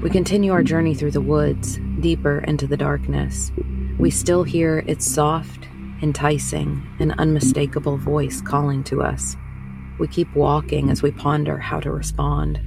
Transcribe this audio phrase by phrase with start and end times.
[0.00, 3.50] We continue our journey through the woods, deeper into the darkness.
[3.98, 5.66] We still hear its soft,
[6.00, 9.36] enticing, and unmistakable voice calling to us.
[9.98, 12.60] We keep walking as we ponder how to respond.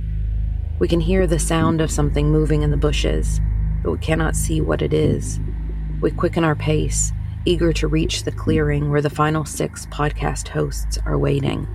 [0.77, 3.39] We can hear the sound of something moving in the bushes,
[3.81, 5.39] but we cannot see what it is.
[6.01, 7.13] We quicken our pace,
[7.45, 11.65] eager to reach the clearing where the final six podcast hosts are waiting.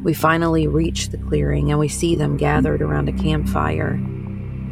[0.00, 3.98] We finally reach the clearing and we see them gathered around a campfire.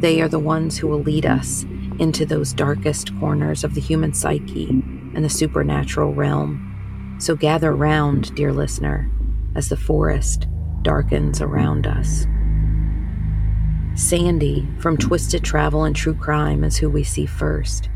[0.03, 1.63] They are the ones who will lead us
[1.97, 7.15] into those darkest corners of the human psyche and the supernatural realm.
[7.21, 9.09] So gather round, dear listener,
[9.55, 10.45] as the forest
[10.81, 12.27] darkens around us.
[13.95, 17.87] Sandy from Twisted Travel and True Crime is who we see first.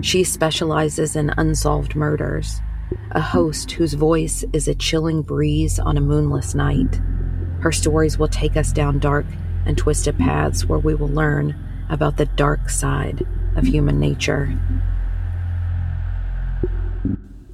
[0.00, 2.62] She specializes in unsolved murders,
[3.10, 6.98] a host whose voice is a chilling breeze on a moonless night.
[7.60, 9.26] Her stories will take us down dark
[9.64, 11.56] and twisted paths where we will learn
[11.88, 13.26] about the dark side
[13.56, 14.58] of human nature.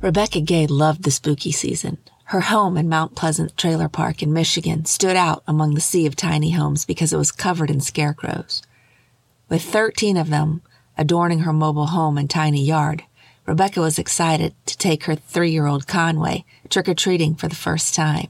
[0.01, 1.99] Rebecca Gay loved the spooky season.
[2.25, 6.15] Her home in Mount Pleasant Trailer Park in Michigan stood out among the sea of
[6.15, 8.63] tiny homes because it was covered in scarecrows.
[9.49, 10.63] With 13 of them
[10.97, 13.05] adorning her mobile home and tiny yard,
[13.47, 17.57] Rebecca was excited to take her three year old Conway trick or treating for the
[17.57, 18.29] first time.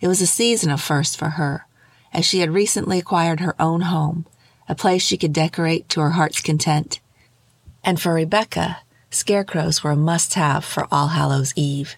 [0.00, 1.66] It was a season of firsts for her,
[2.12, 4.26] as she had recently acquired her own home,
[4.68, 7.00] a place she could decorate to her heart's content.
[7.84, 8.78] And for Rebecca,
[9.10, 11.96] scarecrows were a must have for All Hallows Eve.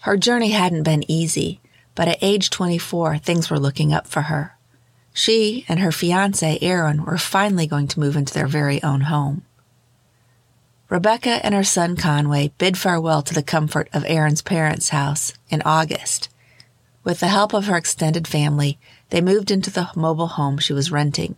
[0.00, 1.60] Her journey hadn't been easy,
[1.94, 4.56] but at age 24, things were looking up for her.
[5.12, 9.42] She and her fiance, Aaron, were finally going to move into their very own home.
[10.88, 15.62] Rebecca and her son Conway bid farewell to the comfort of Aaron's parents' house in
[15.62, 16.28] August.
[17.02, 18.78] With the help of her extended family,
[19.10, 21.36] they moved into the mobile home she was renting.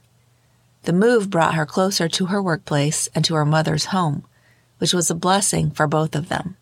[0.82, 4.24] The move brought her closer to her workplace and to her mother's home,
[4.78, 6.56] which was a blessing for both of them.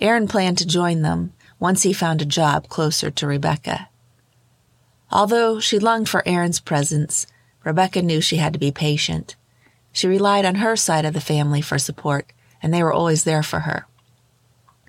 [0.00, 3.88] Aaron planned to join them once he found a job closer to Rebecca.
[5.10, 7.26] Although she longed for Aaron's presence,
[7.64, 9.36] Rebecca knew she had to be patient.
[9.92, 13.42] She relied on her side of the family for support, and they were always there
[13.42, 13.86] for her.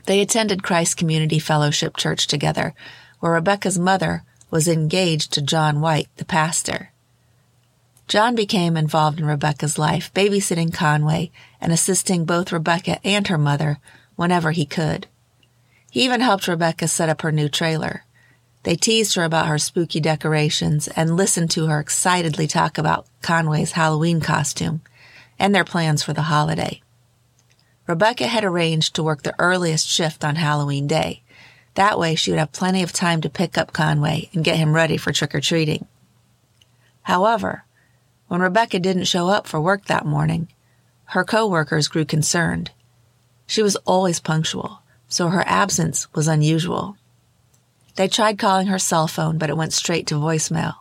[0.06, 2.74] They attended Christ Community Fellowship Church together,
[3.20, 6.92] where Rebecca's mother was engaged to John White, the pastor.
[8.08, 13.80] John became involved in Rebecca's life, babysitting Conway and assisting both Rebecca and her mother
[14.16, 15.08] whenever he could.
[15.90, 18.04] He even helped Rebecca set up her new trailer.
[18.64, 23.74] They teased her about her spooky decorations and listened to her excitedly talk about Conway's
[23.74, 24.82] Halloween costume
[25.40, 26.82] and their plans for the holiday.
[27.88, 31.22] Rebecca had arranged to work the earliest shift on Halloween Day.
[31.76, 34.74] That way she would have plenty of time to pick up Conway and get him
[34.74, 35.86] ready for trick or treating.
[37.04, 37.66] However,
[38.28, 40.48] when Rebecca didn't show up for work that morning,
[41.10, 42.72] her coworkers grew concerned.
[43.46, 46.98] She was always punctual, so her absence was unusual.
[47.96, 50.76] They tried calling her cell phone, but it went straight to voicemail.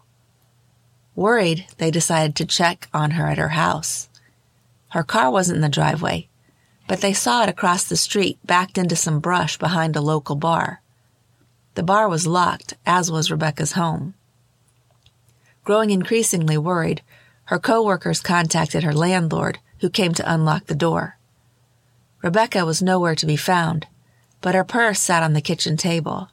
[1.15, 4.09] Worried, they decided to check on her at her house.
[4.91, 6.29] Her car wasn't in the driveway,
[6.89, 10.81] but they saw it across the street backed into some brush behind a local bar.
[11.75, 14.15] The bar was locked, as was Rebecca's home.
[15.65, 17.03] Growing increasingly worried,
[17.47, 21.19] her coworkers contacted her landlord, who came to unlock the door.
[22.23, 23.87] Rebecca was nowhere to be found,
[24.41, 26.29] but her purse sat on the kitchen table.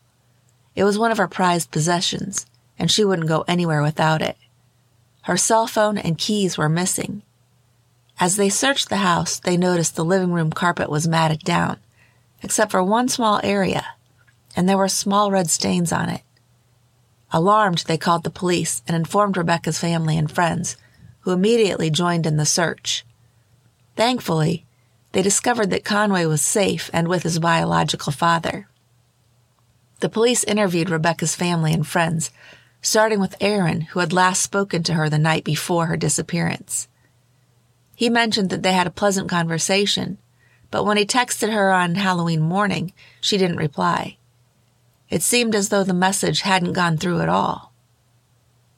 [0.75, 2.45] It was one of her prized possessions,
[2.77, 4.37] and she wouldn't go anywhere without it.
[5.23, 7.23] Her cell phone and keys were missing.
[8.19, 11.77] As they searched the house, they noticed the living room carpet was matted down,
[12.41, 13.85] except for one small area,
[14.55, 16.21] and there were small red stains on it.
[17.31, 20.75] Alarmed, they called the police and informed Rebecca's family and friends,
[21.21, 23.05] who immediately joined in the search.
[23.95, 24.65] Thankfully,
[25.13, 28.67] they discovered that Conway was safe and with his biological father.
[29.99, 32.31] The police interviewed Rebecca's family and friends,
[32.81, 36.87] starting with Aaron, who had last spoken to her the night before her disappearance.
[37.95, 40.17] He mentioned that they had a pleasant conversation,
[40.71, 44.17] but when he texted her on Halloween morning, she didn't reply.
[45.11, 47.73] It seemed as though the message hadn't gone through at all.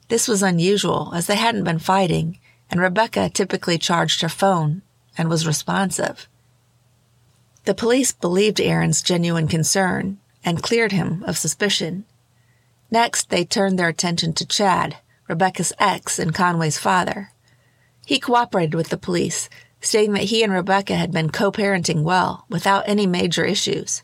[0.08, 2.38] This was unusual, as they hadn't been fighting,
[2.70, 4.82] and Rebecca typically charged her phone
[5.16, 6.28] and was responsive.
[7.64, 12.04] The police believed Aaron's genuine concern and cleared him of suspicion.
[12.90, 14.98] Next, they turned their attention to Chad,
[15.28, 17.30] Rebecca's ex and Conway's father.
[18.04, 19.48] He cooperated with the police,
[19.80, 24.02] stating that he and Rebecca had been co-parenting well, without any major issues.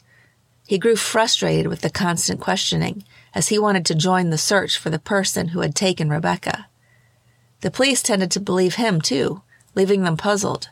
[0.70, 3.02] He grew frustrated with the constant questioning,
[3.34, 6.68] as he wanted to join the search for the person who had taken Rebecca.
[7.62, 9.42] The police tended to believe him too,
[9.74, 10.68] leaving them puzzled.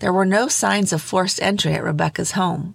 [0.00, 2.74] There were no signs of forced entry at Rebecca's home.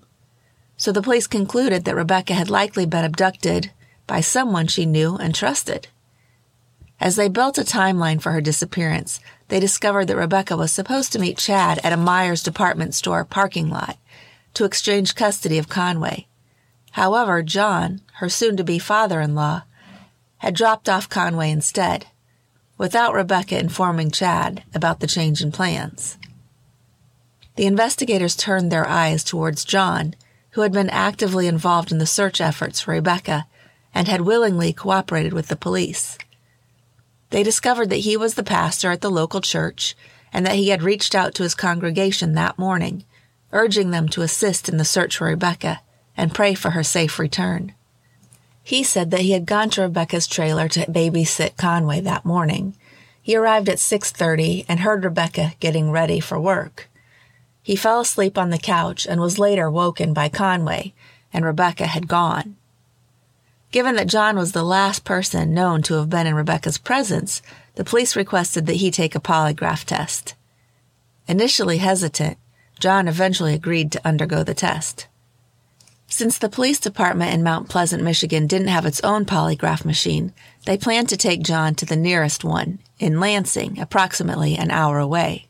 [0.77, 3.73] So the police concluded that Rebecca had likely been abducted
[4.07, 5.89] by someone she knew and trusted.
[6.97, 11.19] As they built a timeline for her disappearance, they discovered that Rebecca was supposed to
[11.19, 13.97] meet Chad at a Meijer department store parking lot
[14.53, 16.26] to exchange custody of Conway.
[16.97, 19.61] However, John, her soon to be father in law,
[20.37, 22.07] had dropped off Conway instead,
[22.79, 26.17] without Rebecca informing Chad about the change in plans.
[27.55, 30.15] The investigators turned their eyes towards John,
[30.53, 33.45] who had been actively involved in the search efforts for Rebecca
[33.93, 36.17] and had willingly cooperated with the police.
[37.29, 39.95] They discovered that he was the pastor at the local church
[40.33, 43.05] and that he had reached out to his congregation that morning,
[43.51, 45.81] urging them to assist in the search for Rebecca
[46.17, 47.73] and pray for her safe return.
[48.63, 52.75] He said that he had gone to Rebecca's trailer to babysit Conway that morning.
[53.21, 56.89] He arrived at 6:30 and heard Rebecca getting ready for work.
[57.61, 60.93] He fell asleep on the couch and was later woken by Conway,
[61.31, 62.55] and Rebecca had gone.
[63.71, 67.41] Given that John was the last person known to have been in Rebecca's presence,
[67.75, 70.35] the police requested that he take a polygraph test.
[71.27, 72.37] Initially hesitant,
[72.79, 75.07] John eventually agreed to undergo the test.
[76.09, 80.33] Since the police department in Mount Pleasant, Michigan didn't have its own polygraph machine,
[80.65, 85.47] they planned to take John to the nearest one, in Lansing, approximately an hour away.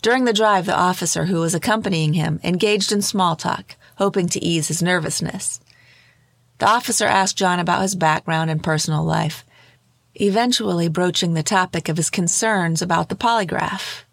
[0.00, 4.42] During the drive, the officer who was accompanying him engaged in small talk, hoping to
[4.42, 5.60] ease his nervousness.
[6.58, 9.44] The officer asked John about his background and personal life,
[10.14, 14.04] eventually broaching the topic of his concerns about the polygraph.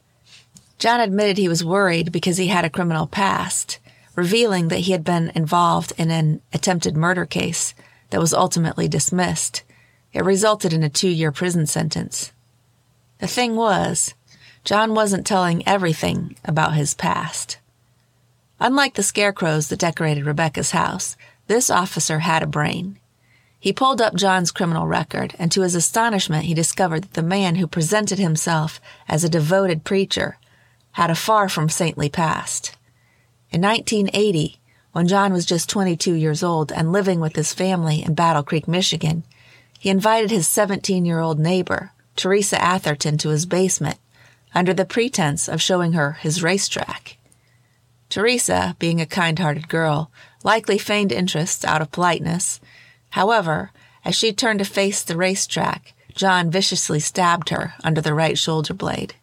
[0.79, 3.79] John admitted he was worried because he had a criminal past
[4.19, 7.73] revealing that he had been involved in an attempted murder case
[8.09, 9.63] that was ultimately dismissed.
[10.11, 12.33] It resulted in a two year prison sentence.
[13.19, 14.13] The thing was,
[14.65, 17.59] John wasn't telling everything about his past.
[18.59, 21.15] Unlike the scarecrows that decorated Rebecca's house,
[21.47, 22.99] this officer had a brain.
[23.57, 27.55] He pulled up John's criminal record, and to his astonishment, he discovered that the man
[27.55, 30.37] who presented himself as a devoted preacher
[30.93, 32.75] had a far from saintly past.
[33.51, 34.59] In 1980,
[34.91, 38.67] when John was just 22 years old and living with his family in Battle Creek,
[38.67, 39.23] Michigan,
[39.79, 43.97] he invited his 17 year old neighbor, Teresa Atherton, to his basement
[44.53, 47.17] under the pretense of showing her his racetrack.
[48.09, 50.11] Teresa, being a kind hearted girl,
[50.43, 52.59] likely feigned interest out of politeness.
[53.11, 53.71] However,
[54.03, 58.73] as she turned to face the racetrack, John viciously stabbed her under the right shoulder
[58.73, 59.15] blade.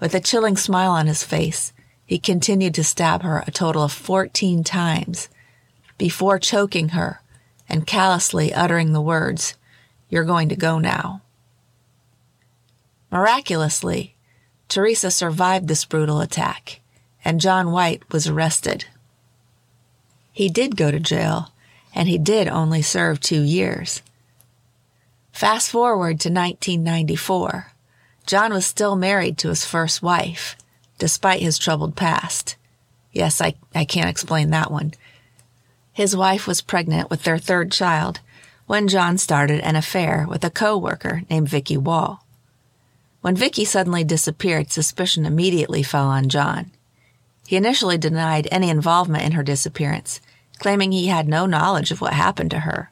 [0.00, 1.72] With a chilling smile on his face,
[2.08, 5.28] he continued to stab her a total of 14 times
[5.98, 7.20] before choking her
[7.68, 9.56] and callously uttering the words,
[10.08, 11.20] You're going to go now.
[13.12, 14.14] Miraculously,
[14.68, 16.80] Teresa survived this brutal attack,
[17.26, 18.86] and John White was arrested.
[20.32, 21.52] He did go to jail,
[21.94, 24.00] and he did only serve two years.
[25.30, 27.72] Fast forward to 1994.
[28.24, 30.56] John was still married to his first wife,
[30.98, 32.56] despite his troubled past.
[33.12, 34.92] Yes, I, I can't explain that one.
[35.92, 38.20] His wife was pregnant with their third child
[38.66, 42.24] when John started an affair with a co-worker named Vicky Wall.
[43.20, 46.70] When Vicky suddenly disappeared, suspicion immediately fell on John.
[47.46, 50.20] He initially denied any involvement in her disappearance,
[50.58, 52.90] claiming he had no knowledge of what happened to her.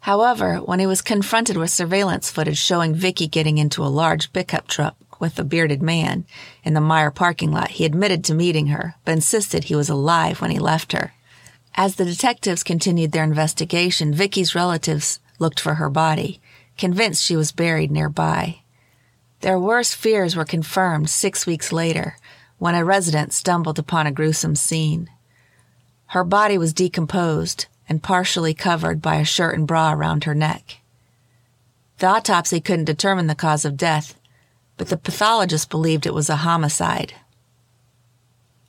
[0.00, 4.68] However, when he was confronted with surveillance footage showing Vicky getting into a large pickup
[4.68, 6.24] truck with a bearded man
[6.62, 10.40] in the Meijer parking lot, he admitted to meeting her, but insisted he was alive
[10.40, 11.12] when he left her.
[11.74, 16.40] As the detectives continued their investigation, Vicky's relatives looked for her body,
[16.76, 18.60] convinced she was buried nearby.
[19.40, 22.16] Their worst fears were confirmed six weeks later
[22.58, 25.08] when a resident stumbled upon a gruesome scene.
[26.06, 30.78] Her body was decomposed and partially covered by a shirt and bra around her neck.
[31.98, 34.18] The autopsy couldn't determine the cause of death,
[34.78, 37.12] but the pathologist believed it was a homicide.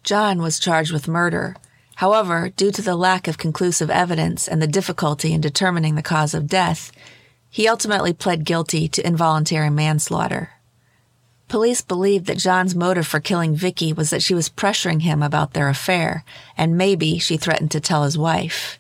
[0.03, 1.55] John was charged with murder.
[1.95, 6.33] However, due to the lack of conclusive evidence and the difficulty in determining the cause
[6.33, 6.91] of death,
[7.49, 10.51] he ultimately pled guilty to involuntary manslaughter.
[11.47, 15.53] Police believed that John's motive for killing Vicky was that she was pressuring him about
[15.53, 16.23] their affair,
[16.57, 18.79] and maybe she threatened to tell his wife.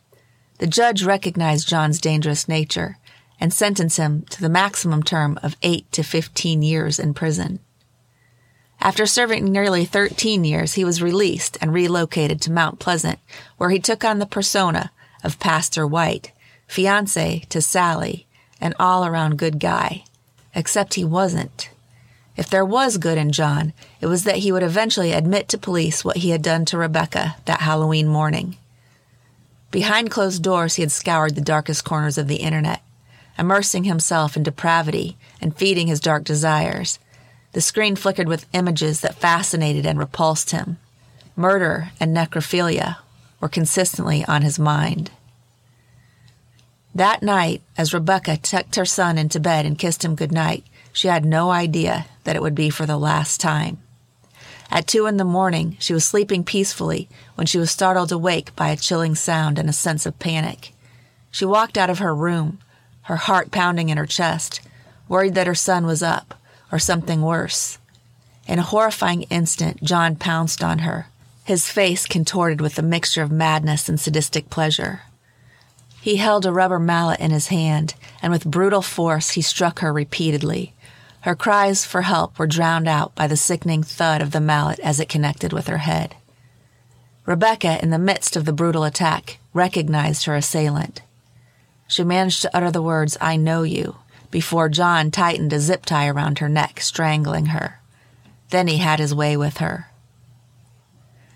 [0.59, 2.97] The judge recognized John's dangerous nature
[3.39, 7.59] and sentence him to the maximum term of 8 to 15 years in prison.
[8.81, 13.19] After serving nearly 13 years, he was released and relocated to Mount Pleasant,
[13.57, 14.91] where he took on the persona
[15.23, 16.31] of Pastor White,
[16.65, 18.25] fiance to Sally,
[18.61, 20.03] an all around good guy.
[20.55, 21.69] Except he wasn't.
[22.37, 26.05] If there was good in John, it was that he would eventually admit to police
[26.05, 28.57] what he had done to Rebecca that Halloween morning.
[29.71, 32.81] Behind closed doors, he had scoured the darkest corners of the internet,
[33.39, 36.99] immersing himself in depravity and feeding his dark desires.
[37.53, 40.77] The screen flickered with images that fascinated and repulsed him.
[41.35, 42.97] Murder and necrophilia
[43.39, 45.11] were consistently on his mind.
[46.93, 51.07] That night, as Rebecca tucked her son into bed and kissed him good night, she
[51.07, 53.77] had no idea that it would be for the last time.
[54.71, 58.69] At two in the morning, she was sleeping peacefully when she was startled awake by
[58.69, 60.73] a chilling sound and a sense of panic.
[61.31, 62.59] She walked out of her room,
[63.09, 64.61] her heart pounding in her chest,
[65.07, 66.35] worried that her son was up,
[66.71, 67.79] or something worse.
[68.47, 71.07] In a horrifying instant, John pounced on her,
[71.43, 75.01] his face contorted with a mixture of madness and sadistic pleasure.
[75.99, 79.91] He held a rubber mallet in his hand, and with brutal force he struck her
[79.91, 80.73] repeatedly.
[81.21, 84.99] Her cries for help were drowned out by the sickening thud of the mallet as
[84.99, 86.15] it connected with her head.
[87.25, 91.01] Rebecca, in the midst of the brutal attack, recognized her assailant.
[91.89, 93.97] She managed to utter the words, I know you,
[94.29, 97.81] before John tightened a zip tie around her neck, strangling her.
[98.51, 99.87] Then he had his way with her.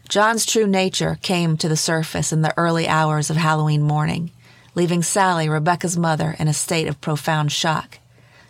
[0.07, 4.29] John's true nature came to the surface in the early hours of Halloween morning,
[4.75, 7.97] leaving Sally, Rebecca's mother, in a state of profound shock.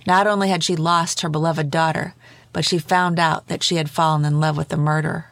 [0.05, 2.15] Not only had she lost her beloved daughter,
[2.51, 5.31] but she found out that she had fallen in love with the murderer.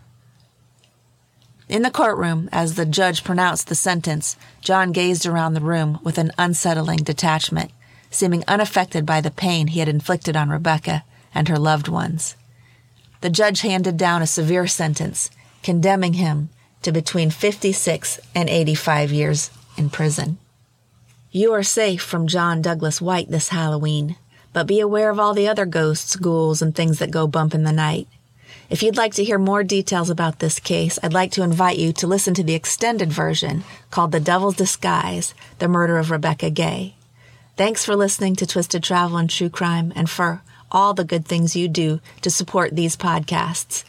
[1.72, 6.18] In the courtroom, as the judge pronounced the sentence, John gazed around the room with
[6.18, 7.72] an unsettling detachment,
[8.10, 12.36] seeming unaffected by the pain he had inflicted on Rebecca and her loved ones.
[13.22, 15.32] The judge handed down a severe sentence,
[15.64, 16.50] condemning him
[16.82, 20.40] to between 56 and 85 years in prison.
[21.32, 24.18] You are safe from John Douglas White this Halloween,
[24.52, 27.64] but be aware of all the other ghosts, ghouls, and things that go bump in
[27.64, 28.10] the night.
[28.72, 31.92] If you'd like to hear more details about this case, I'd like to invite you
[31.92, 36.96] to listen to the extended version called The Devil's Disguise The Murder of Rebecca Gay.
[37.58, 41.54] Thanks for listening to Twisted Travel and True Crime and for all the good things
[41.54, 43.84] you do to support these podcasts.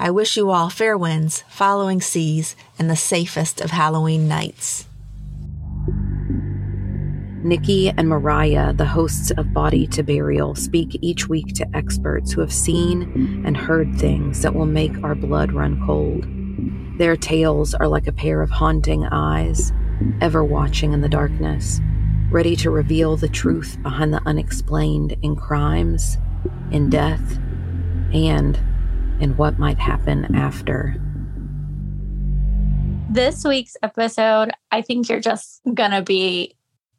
[0.00, 4.88] I wish you all fair winds, following seas, and the safest of Halloween nights.
[7.44, 12.40] Nikki and Mariah, the hosts of Body to Burial, speak each week to experts who
[12.40, 16.26] have seen and heard things that will make our blood run cold.
[16.98, 19.74] Their tales are like a pair of haunting eyes,
[20.22, 21.82] ever watching in the darkness,
[22.30, 26.16] ready to reveal the truth behind the unexplained in crimes,
[26.70, 27.38] in death,
[28.14, 28.58] and
[29.20, 30.96] in what might happen after.
[33.10, 36.56] This week's episode, I think you're just going to be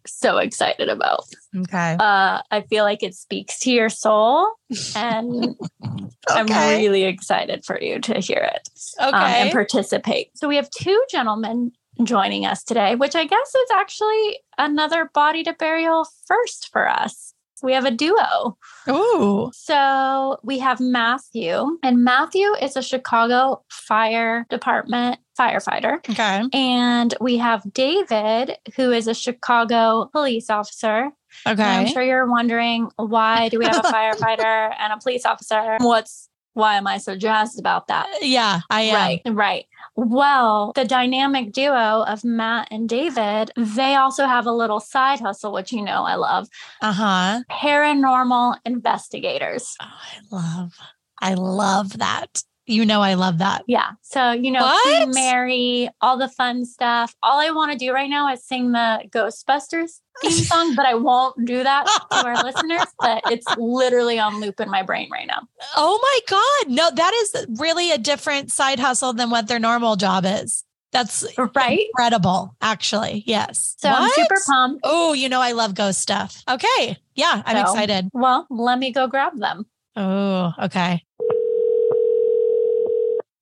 [0.07, 1.25] so excited about.
[1.55, 1.97] Okay.
[1.99, 4.51] Uh, I feel like it speaks to your soul,
[4.95, 5.55] and
[6.29, 8.69] I'm really excited for you to hear it
[8.99, 9.41] um, Okay.
[9.41, 10.31] and participate.
[10.35, 11.71] So we have two gentlemen
[12.03, 17.33] joining us today, which I guess is actually another body to burial first for us.
[17.63, 18.57] We have a duo.
[18.89, 19.51] Ooh.
[19.53, 25.97] So we have Matthew, and Matthew is a Chicago Fire Department firefighter.
[26.09, 26.43] Okay.
[26.53, 31.09] And we have David, who is a Chicago police officer.
[31.45, 35.77] And I'm sure you're wondering why do we have a firefighter and a police officer?
[35.79, 38.07] What's why am I so jazzed about that?
[38.21, 38.95] Yeah, I am.
[38.95, 39.65] Right, right.
[39.95, 45.53] Well, the dynamic duo of Matt and David, they also have a little side hustle,
[45.53, 46.49] which you know I love
[46.81, 47.43] Uh huh.
[47.49, 49.75] paranormal investigators.
[49.81, 50.77] Oh, I love.
[51.21, 52.43] I love that.
[52.67, 53.63] You know, I love that.
[53.67, 53.91] Yeah.
[54.01, 55.09] So, you know, What?
[55.13, 57.13] Mary, all the fun stuff.
[57.21, 60.95] All I want to do right now is sing the Ghostbusters theme song, but I
[60.95, 62.85] won't do that to our listeners.
[62.99, 65.41] But it's literally on loop in my brain right now.
[65.75, 66.73] Oh my God.
[66.75, 70.63] No, that is really a different side hustle than what their normal job is.
[70.91, 71.87] That's Right.
[71.87, 73.23] incredible, actually.
[73.27, 73.75] Yes.
[73.79, 74.79] So I'm super pumped.
[74.85, 76.41] Oh, you know, I love ghost stuff.
[76.49, 76.97] Okay.
[77.15, 78.09] Yeah, I'm So- excited.
[78.13, 79.65] Well, let me go grab them.
[79.97, 81.03] Oh, okay.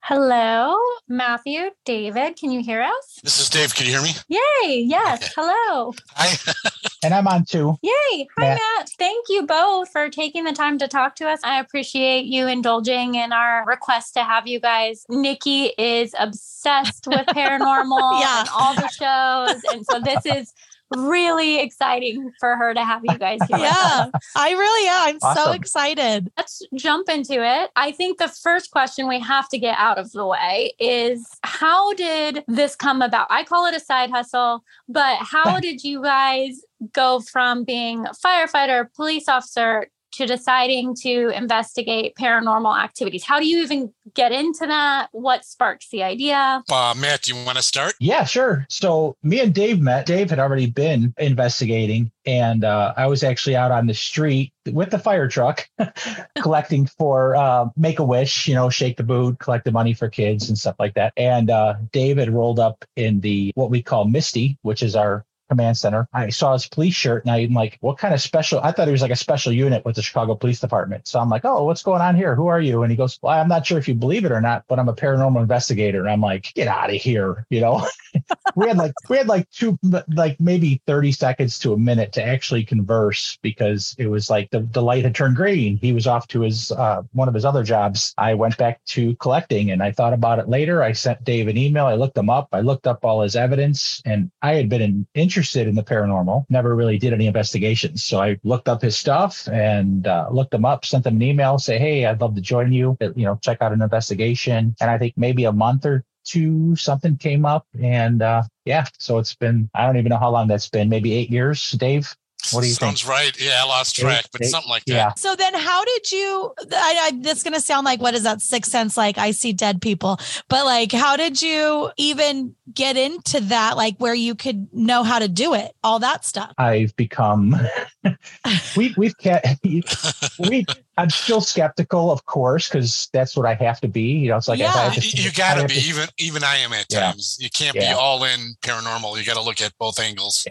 [0.07, 0.75] Hello,
[1.07, 2.35] Matthew, David.
[2.35, 3.19] Can you hear us?
[3.23, 3.73] This is Dave.
[3.73, 4.09] Can you hear me?
[4.27, 4.81] Yay.
[4.81, 5.23] Yes.
[5.23, 5.31] Okay.
[5.37, 5.93] Hello.
[6.15, 6.35] Hi.
[7.05, 7.77] And I'm on too.
[7.81, 8.27] Yay.
[8.37, 8.57] Hi, Yeah.
[8.77, 8.89] Matt.
[8.97, 11.41] Thank you both for taking the time to talk to us.
[11.43, 15.05] I appreciate you indulging in our request to have you guys.
[15.09, 18.39] Nikki is obsessed with paranormal Yeah.
[18.41, 19.61] and all the shows.
[19.73, 20.53] And so this is
[20.95, 23.59] really exciting for her to have you guys here.
[23.59, 25.19] Yeah, I really am.
[25.23, 26.31] I'm so excited.
[26.37, 27.69] Let's jump into it.
[27.75, 31.93] I think the first question we have to get out of the way is how
[31.93, 33.27] did this come about?
[33.29, 38.11] I call it a side hustle, but how did you guys go from being a
[38.11, 43.23] firefighter, police officer to deciding to investigate paranormal activities?
[43.23, 45.07] How do you even get into that?
[45.11, 46.63] What sparks the idea?
[46.71, 47.93] Uh, Matt, do you want to start?
[47.99, 48.65] Yeah, sure.
[48.69, 50.05] So me and Dave met.
[50.05, 54.91] Dave had already been investigating, and uh, I was actually out on the street with
[54.91, 55.67] the fire truck
[56.41, 60.07] collecting for uh, Make a Wish, you know, shake the boot, collect the money for
[60.07, 61.13] kids and stuff like that.
[61.17, 65.77] And uh, had rolled up in the what we call Misty, which is our command
[65.77, 66.07] center.
[66.13, 68.59] I saw his police shirt and I'm like, what kind of special?
[68.61, 71.07] I thought he was like a special unit with the Chicago Police Department.
[71.07, 72.35] So I'm like, oh, what's going on here?
[72.35, 72.81] Who are you?
[72.81, 74.89] And he goes, well, I'm not sure if you believe it or not, but I'm
[74.89, 75.99] a paranormal investigator.
[75.99, 77.45] And I'm like, get out of here.
[77.49, 77.87] You know,
[78.55, 79.77] we had like, we had like two,
[80.09, 84.61] like maybe 30 seconds to a minute to actually converse because it was like the,
[84.61, 85.77] the light had turned green.
[85.77, 88.13] He was off to his, uh, one of his other jobs.
[88.17, 90.81] I went back to collecting and I thought about it later.
[90.81, 91.85] I sent Dave an email.
[91.85, 92.49] I looked him up.
[92.51, 96.45] I looked up all his evidence and I had been in, interested in the paranormal,
[96.49, 98.03] never really did any investigations.
[98.03, 101.57] So I looked up his stuff and uh, looked him up, sent him an email,
[101.59, 104.75] say, Hey, I'd love to join you, you know, check out an investigation.
[104.79, 107.67] And I think maybe a month or two, something came up.
[107.81, 111.13] And uh, yeah, so it's been, I don't even know how long that's been, maybe
[111.13, 112.15] eight years, Dave.
[112.51, 113.09] What do you Sounds think?
[113.11, 113.41] right.
[113.41, 114.95] Yeah, I lost track, but Eight- something like yeah.
[115.09, 115.19] that.
[115.19, 116.53] So then, how did you?
[116.73, 118.97] I, I this going to sound like what is that sixth sense?
[118.97, 120.17] Like I see dead people,
[120.49, 123.77] but like, how did you even get into that?
[123.77, 126.53] Like where you could know how to do it, all that stuff.
[126.57, 127.55] I've become
[128.75, 129.45] we we've cat
[130.39, 130.65] we
[130.97, 134.01] I'm still skeptical, of course, because that's what I have to be.
[134.19, 134.89] You know, it's like if I Yeah.
[134.89, 137.11] have to- you got to be even even I am at Yeah.
[137.11, 137.37] times.
[137.39, 139.17] You can't be all in paranormal.
[139.17, 140.45] You got to look at both angles.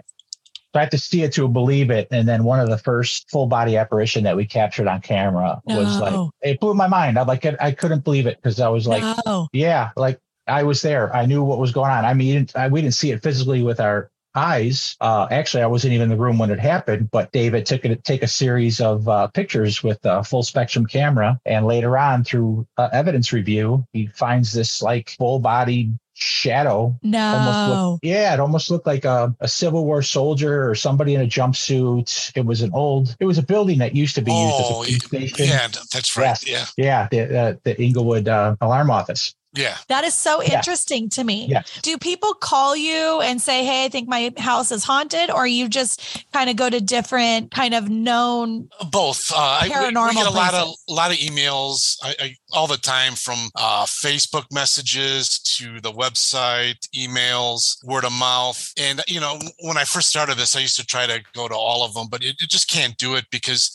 [0.72, 2.08] So I have to see it to believe it.
[2.10, 6.00] And then one of the first full body apparition that we captured on camera was
[6.00, 7.18] like it blew my mind.
[7.18, 9.48] I like I couldn't believe it because I was like, no.
[9.52, 11.14] yeah, like I was there.
[11.14, 12.04] I knew what was going on.
[12.04, 14.96] I mean, I, we didn't see it physically with our eyes.
[15.00, 17.10] Uh, actually, I wasn't even in the room when it happened.
[17.10, 21.38] But David took it take a series of uh, pictures with a full spectrum camera,
[21.44, 27.04] and later on, through uh, evidence review, he finds this like full body shadow almost
[27.04, 27.90] No.
[27.92, 31.26] looked, yeah, it almost looked like a, a Civil War soldier or somebody in a
[31.26, 32.32] jumpsuit.
[32.36, 34.70] It was an old, it was a building that used to be used Oh, as
[34.70, 35.46] a police station.
[35.46, 36.24] yeah, that's right.
[36.46, 36.74] Yes.
[36.76, 39.34] Yeah, Yeah, the, uh, the Englewood uh, Alarm Office.
[39.54, 39.76] Yeah.
[39.88, 40.56] That is so Yeah.
[40.56, 41.46] interesting to me.
[41.48, 41.62] Yeah.
[41.82, 45.68] Do people call you and say, "Hey, I think my house is haunted," or you
[45.68, 46.00] just
[46.32, 48.68] kind of go to different kind of known?
[48.90, 52.36] both uh I- we- we, get a lot of a lot of emails I, I,
[52.52, 59.02] all the time from uh facebook messages to the website emails word of mouth and
[59.06, 61.84] you know when i first started this i used to try to go to all
[61.84, 63.70] of them but it, it just can't do it because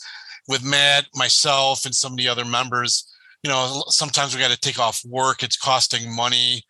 [0.46, 3.04] with matt myself and some of the other members
[3.42, 6.62] you know sometimes we got to take off work it's costing money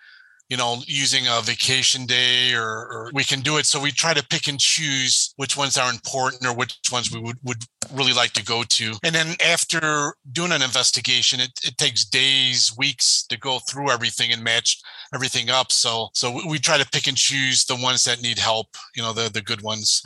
[0.48, 3.66] you know, using a vacation day or, or we can do it.
[3.66, 7.20] So we try to pick and choose which ones are important or which ones we
[7.20, 8.94] would, would really like to go to.
[9.04, 14.32] And then after doing an investigation, it, it takes days, weeks to go through everything
[14.32, 14.80] and match
[15.14, 15.70] everything up.
[15.70, 19.02] So, so we, we try to pick and choose the ones that need help, you
[19.02, 20.02] know, the, the good ones.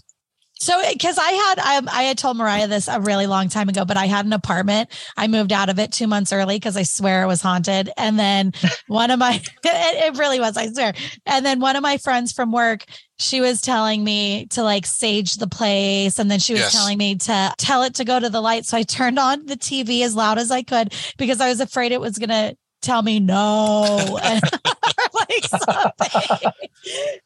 [0.63, 3.85] So, because I had, I, I had told Mariah this a really long time ago,
[3.85, 4.91] but I had an apartment.
[5.17, 7.91] I moved out of it two months early because I swear it was haunted.
[7.97, 8.53] And then
[8.87, 10.93] one of my, it, it really was, I swear.
[11.27, 12.85] And then one of my friends from work,
[13.19, 16.21] she was telling me to like sage the place.
[16.21, 16.73] And then she was Yes.
[16.73, 18.65] telling me to tell it to go to the light.
[18.65, 21.91] So I turned on the TV as loud as I could because I was afraid
[21.91, 24.21] it was going to tell me no.
[25.31, 26.51] Like something.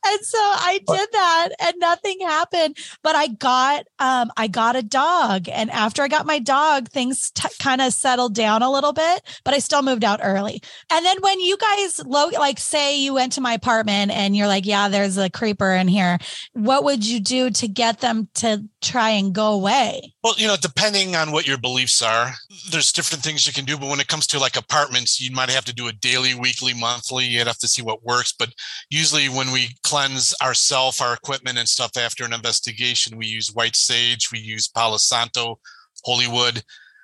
[0.05, 2.77] and so I did that and nothing happened.
[3.03, 5.49] But I got um I got a dog.
[5.49, 9.22] And after I got my dog, things t- kind of settled down a little bit,
[9.44, 10.62] but I still moved out early.
[10.90, 14.49] And then when you guys lo- like say you went to my apartment and you're
[14.49, 16.18] like, yeah, there's a creeper in here,
[16.53, 20.14] what would you do to get them to try and go away?
[20.22, 22.33] Well, you know, depending on what your beliefs are,
[22.70, 23.79] there's different things you can do.
[23.79, 26.75] But when it comes to like apartments, you might have to do a daily, weekly,
[26.75, 27.27] monthly.
[27.27, 28.32] You'd have to see what works.
[28.38, 28.50] But
[28.90, 33.76] usually, when we cleanse ourself, our equipment, and stuff after an investigation, we use white
[33.76, 35.58] sage, we use Palo Santo,
[36.04, 36.62] holy wood,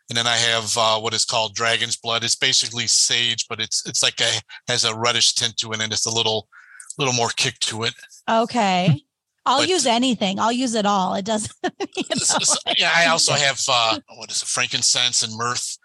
[0.08, 2.24] and then I have uh, what is called dragon's blood.
[2.24, 5.92] It's basically sage, but it's it's like a has a reddish tint to it, and
[5.92, 6.48] it's a little
[6.98, 7.94] little more kick to it.
[8.28, 9.02] Okay.
[9.44, 10.38] I'll But- use anything.
[10.38, 11.14] I'll use it all.
[11.14, 11.52] It doesn't.
[11.96, 12.72] you know.
[12.78, 15.78] Yeah, I also have uh, what is it, frankincense and mirth.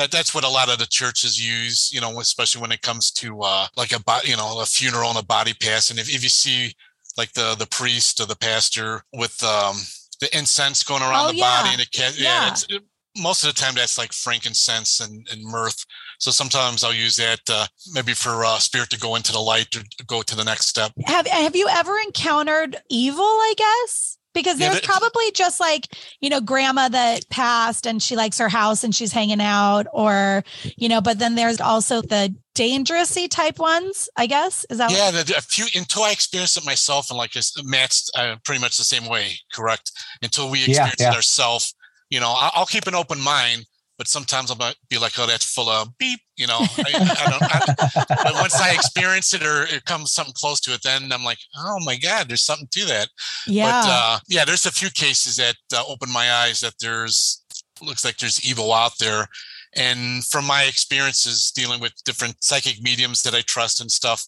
[0.00, 1.92] That that's what a lot of the churches use.
[1.92, 5.18] You know, especially when it comes to uh, like a you know a funeral and
[5.18, 5.90] a body pass.
[5.90, 6.74] And if, if you see
[7.18, 9.76] like the the priest or the pastor with um,
[10.20, 11.44] the incense going around Oh, the yeah.
[11.62, 12.46] body and it can Yeah.
[12.46, 12.82] yeah, it's, it,
[13.18, 15.84] most of the time that's like frankincense and, and mirth.
[16.18, 19.74] So sometimes I'll use that uh, maybe for uh, spirit to go into the light
[19.76, 20.92] or go to the next step.
[21.06, 25.86] have have you ever encountered evil i guess because Yeah, there's but- probably just like,
[26.20, 30.42] you know, grandma that passed and she likes her house and she's hanging out or,
[30.76, 34.66] you know, but then there's also the dangerousy type ones, I guess.
[34.70, 38.10] Is that yeah, the, a few until I experienced it myself, and like it's- Matt's
[38.16, 39.92] uh, pretty much the same way, correct?
[40.22, 41.10] Until we Yeah, experience yeah.
[41.10, 41.74] it ourselves,
[42.10, 43.66] you know, I'll, I'll keep an open mind,
[44.00, 44.56] but sometimes I'll
[44.88, 46.56] be like, "Oh, that's full of beep," you know.
[46.58, 47.42] I, I don't.
[47.42, 51.22] I, but once I experience it or it comes something close to it, then I'm
[51.22, 53.08] like, "Oh my god, there's something to that."
[53.46, 53.66] yeah.
[53.66, 57.44] But uh, yeah, there's a few cases that uh, open my eyes that there's
[57.82, 59.28] looks like there's evil out there.
[59.76, 64.26] And from my experiences dealing with different psychic mediums that I trust and stuff,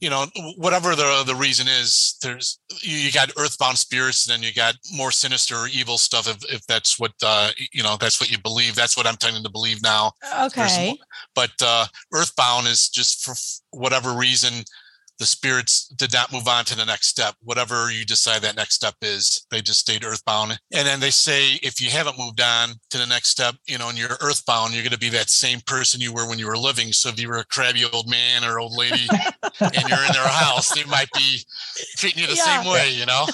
[0.00, 4.54] you know, whatever the the reason is, there's you, got earthbound spirits, and then you
[4.54, 6.28] got more sinister or evil stuff.
[6.28, 8.74] If, if that's what uh, you know, that's what you believe.
[8.74, 10.98] That's what I'm tending to believe now okay.
[11.34, 13.34] but uh, Earthbound is just for
[13.70, 14.64] whatever reason
[15.18, 17.34] the spirits did not move on to the next step.
[17.42, 20.58] Whatever you decide that next step is, they just stayed Earthbound.
[20.72, 23.88] And then they say if you haven't moved on to the next step, you know,
[23.88, 26.56] and you're Earthbound, you're going to be that same person you were when you were
[26.56, 26.92] living.
[26.92, 29.08] So if you were a crabby old man or old lady
[29.60, 31.38] and you're in their house, they might be
[31.96, 32.62] treating you the Yeah.
[32.62, 33.26] same way, you know.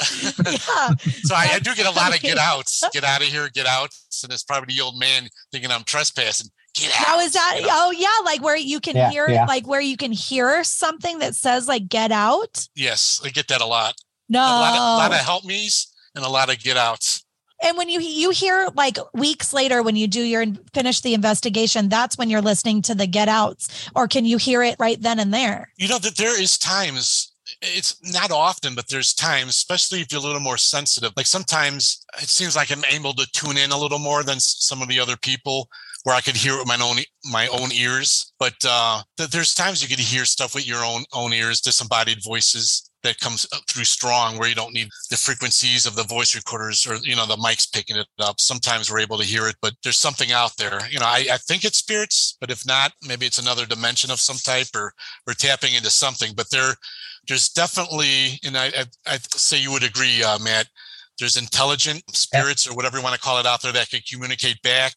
[0.22, 0.90] yeah.
[1.22, 3.66] So I, I do get a lot of get outs, get out of here, get
[3.66, 3.90] out.
[4.22, 6.48] And it's probably the old man thinking I'm trespassing.
[6.74, 7.06] Get out.
[7.06, 7.56] How is that?
[7.60, 7.72] you know?
[7.72, 9.44] Oh yeah, like where you can Yeah, hear yeah.
[9.46, 12.66] like where you can hear something that says like get out.
[12.74, 13.94] Yes, I get that a lot.
[14.28, 14.40] No.
[14.40, 17.24] A lot of, lot of help me's and a lot of get outs.
[17.62, 21.88] and when you you hear like weeks later when you do your finish the investigation,
[21.88, 25.18] that's when you're listening to the get outs or can you hear it right then
[25.20, 25.70] and there?
[25.76, 27.30] You know that there is times.
[27.60, 31.12] It's not often, but there's times, especially if you're a little more sensitive.
[31.16, 34.82] Like sometimes it seems like I'm able to tune in a little more than some
[34.82, 35.68] of the other people,
[36.04, 36.98] where I could hear it with my own
[37.30, 38.32] my own ears.
[38.38, 42.22] But uh, th- there's times you could hear stuff with your own own ears, disembodied
[42.22, 46.86] voices that comes through strong, where you don't need the frequencies of the voice recorders
[46.86, 48.38] or you know the mics picking it up.
[48.38, 50.78] Sometimes we're able to hear it, but there's something out there.
[50.90, 54.20] You know, I, I think it's spirits, but if not, maybe it's another dimension of
[54.20, 54.92] some type, or
[55.26, 56.32] we're tapping into something.
[56.36, 56.74] But there,
[57.26, 60.66] there's definitely, and I I, I say you would agree, uh, Matt.
[61.16, 64.60] There's intelligent spirits or whatever you want to call it out there that can communicate
[64.62, 64.94] back.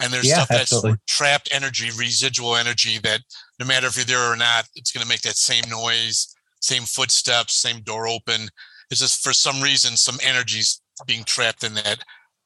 [0.00, 0.98] And there's Yeah, stuff that's absolutely.
[1.06, 3.20] trapped energy, residual energy that
[3.58, 6.82] no matter if you're there or not, it's going to make that same noise, same
[6.82, 8.48] footsteps, same door open.
[8.90, 12.04] It's just for some reason, some energies being trapped in that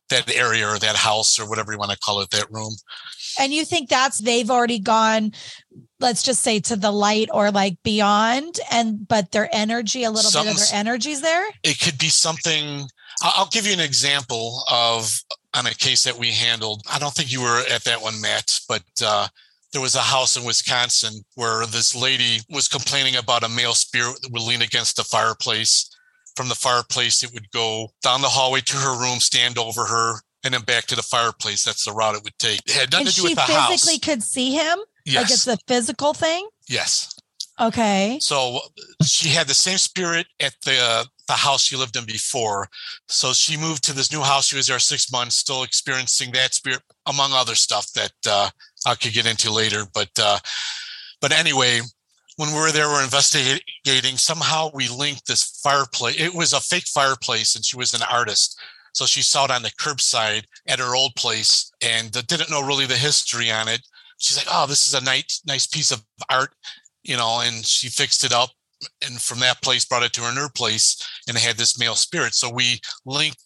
[0.09, 2.75] that area or that house or whatever you want to call it, that room.
[3.41, 5.33] And you think that's they've already gone,
[6.01, 10.31] let's just say to the light or like beyond, and but their energy, a little
[10.31, 11.47] bit of Something's- their energy's there.
[11.63, 12.89] It could be something.
[13.23, 15.11] I'll give you an example of
[15.55, 16.83] on a case that we handled.
[16.91, 19.29] I don't think you were at that one, Matt, but uh,
[19.73, 24.21] there was a house in Wisconsin where this lady was complaining about a male spirit
[24.21, 25.91] that would lean against the fireplace.
[26.37, 30.21] From the fireplace, it would go down the hallway to her room, stand over her,
[30.45, 31.65] and then back to the fireplace.
[31.65, 32.61] That's the route it would take.
[32.67, 33.71] It had nothing And to do with the house.
[33.71, 34.79] physically could see him.
[35.07, 35.49] Like it's Yes.
[35.49, 36.49] a physical thing.
[36.69, 37.13] yes.
[37.59, 38.19] Okay.
[38.21, 38.61] So
[39.03, 42.69] she had the same spirit at the uh, the house she lived in before.
[43.09, 44.47] So she moved to this new house.
[44.49, 48.51] She was there six months, still experiencing that spirit, among other stuff that uh,
[48.87, 49.85] I could get into later.
[49.95, 50.39] But uh,
[51.23, 51.81] but anyway,
[52.37, 54.19] when we were there, we're investigating.
[54.19, 56.21] Somehow we linked this fireplace.
[56.21, 58.61] It was a fake fireplace, and she was an artist.
[58.93, 62.67] So she saw it on the curbside at her old place and uh, didn't know
[62.67, 63.81] really the history on it.
[64.27, 66.53] She's like, "Oh, this is a nice, nice piece of art,"
[67.03, 68.51] you know, and she fixed it up.
[69.03, 71.95] And from that place, brought it to her new place, and it had this male
[71.95, 72.35] spirit.
[72.35, 73.43] So we linked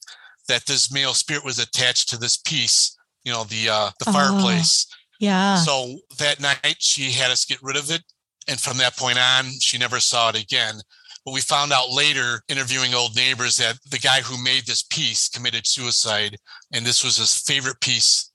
[0.49, 4.13] that this male spirit was attached to this piece, you know, the uh, the Oh.
[4.13, 4.87] fireplace.
[5.21, 5.63] Yeah.
[5.63, 8.03] So that night she had us get rid of it.
[8.49, 10.81] And from that point on, she never saw it again.
[11.25, 15.29] But we found out later, interviewing old neighbors, that the guy who made this piece
[15.29, 16.39] committed suicide.
[16.73, 18.30] And this was his favorite piece.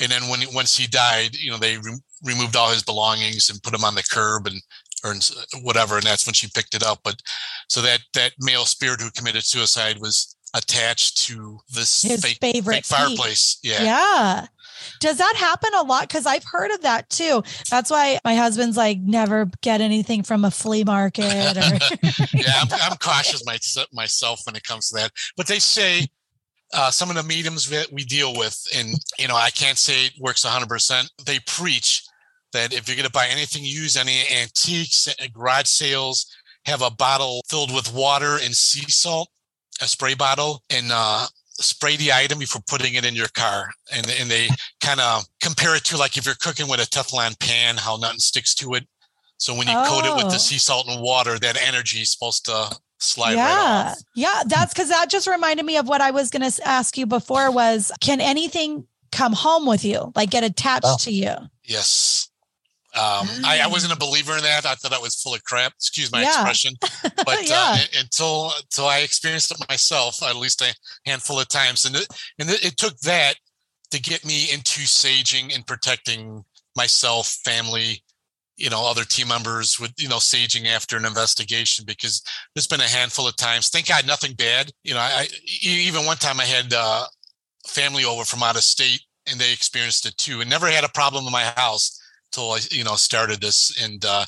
[0.00, 3.62] And then when once he died, you know, they re- removed all his belongings and
[3.62, 4.60] put him on the curb and
[5.04, 5.14] or
[5.62, 5.96] whatever.
[5.96, 7.00] And that's when she picked it up.
[7.02, 7.16] But
[7.68, 12.74] so that that male spirit who committed suicide was attached to this His fake, favorite
[12.76, 13.58] fake fireplace.
[13.62, 13.82] Yeah.
[13.82, 14.46] Yeah.
[14.98, 16.08] Does that happen a lot?
[16.08, 17.42] Because I've heard of that too.
[17.70, 21.56] That's why my husband's like, never get anything from a flea market.
[21.56, 21.60] Or
[22.34, 23.58] yeah, I'm, I'm cautious my,
[23.92, 25.12] myself when it comes to that.
[25.36, 26.08] But they say
[26.72, 30.06] uh, some of the mediums that we deal with, and you know, I can't say
[30.06, 30.68] it works 100.
[30.68, 32.02] percent They preach
[32.52, 36.26] that if you're going to buy anything used, any antiques, uh, garage sales,
[36.66, 39.28] have a bottle filled with water and sea salt,
[39.80, 43.70] a spray bottle, and uh, spray the item before putting it in your car.
[43.92, 44.48] And and they
[44.80, 48.18] kind of compare it to like if you're cooking with a Teflon pan, how nothing
[48.18, 48.86] sticks to it.
[49.38, 50.30] So when you coat it with Oh.
[50.30, 53.44] the sea salt and water, that energy is supposed to slide yeah.
[53.84, 53.98] right off.
[54.14, 54.42] Yeah.
[54.46, 57.50] That's because that just reminded me of what I was going to ask you before
[57.50, 60.96] was can anything come home with you, like get attached Oh.
[61.00, 61.34] to you?
[61.64, 62.28] Yes.
[62.92, 64.66] Um, I, I wasn't a believer in that.
[64.66, 65.72] I thought that was full of crap.
[65.74, 66.28] Excuse my Yeah.
[66.30, 66.74] expression.
[67.24, 67.76] But Yeah.
[67.78, 70.74] uh, until until I experienced it myself, at least a
[71.06, 72.06] handful of times, and it,
[72.38, 73.36] and it, it took that
[73.92, 76.44] to get me into saging and protecting
[76.76, 78.02] myself, family,
[78.60, 82.22] you know, other team members with you know saging after an investigation because
[82.54, 83.68] there's been a handful of times.
[83.68, 84.70] Thank God, nothing bad.
[84.84, 85.26] You know, I
[85.62, 87.06] even one time I had uh,
[87.66, 90.90] family over from out of state and they experienced it too, and never had a
[90.90, 91.98] problem in my house
[92.32, 93.82] till I, you know, started this.
[93.82, 94.24] And uh,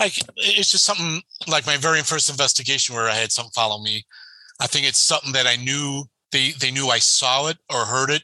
[0.00, 4.04] I, it's just something like my very first investigation where I had something follow me.
[4.60, 8.10] I think it's something that I knew they they knew I saw it or heard
[8.10, 8.22] it,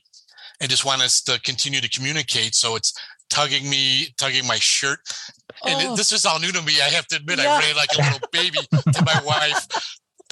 [0.61, 2.55] and just want us to continue to communicate.
[2.55, 2.93] So it's
[3.31, 5.01] tugging me, tugging my shirt,
[5.65, 5.97] and it- Oh.
[5.97, 6.81] this is all new to me.
[6.81, 7.53] I have to admit, Yeah.
[7.55, 8.59] I ran like a little baby
[8.93, 9.67] to my wife.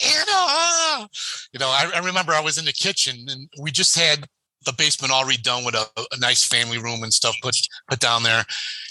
[0.03, 1.09] Anna,
[1.53, 4.27] you know, I, I remember I was in the kitchen and we just had
[4.65, 7.57] the basement all redone with a, a nice family room and stuff put
[7.89, 8.45] put down there.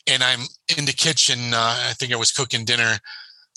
[0.07, 0.41] And I'm
[0.77, 1.53] in the kitchen.
[1.53, 2.97] Uh, I think I was cooking dinner,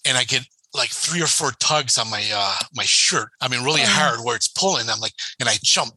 [0.06, 3.28] and I get like three or four tugs on my uh my shirt.
[3.40, 3.86] I mean, really Oh.
[3.88, 4.88] hard where it's pulling.
[4.88, 5.94] I'm like, and I jump,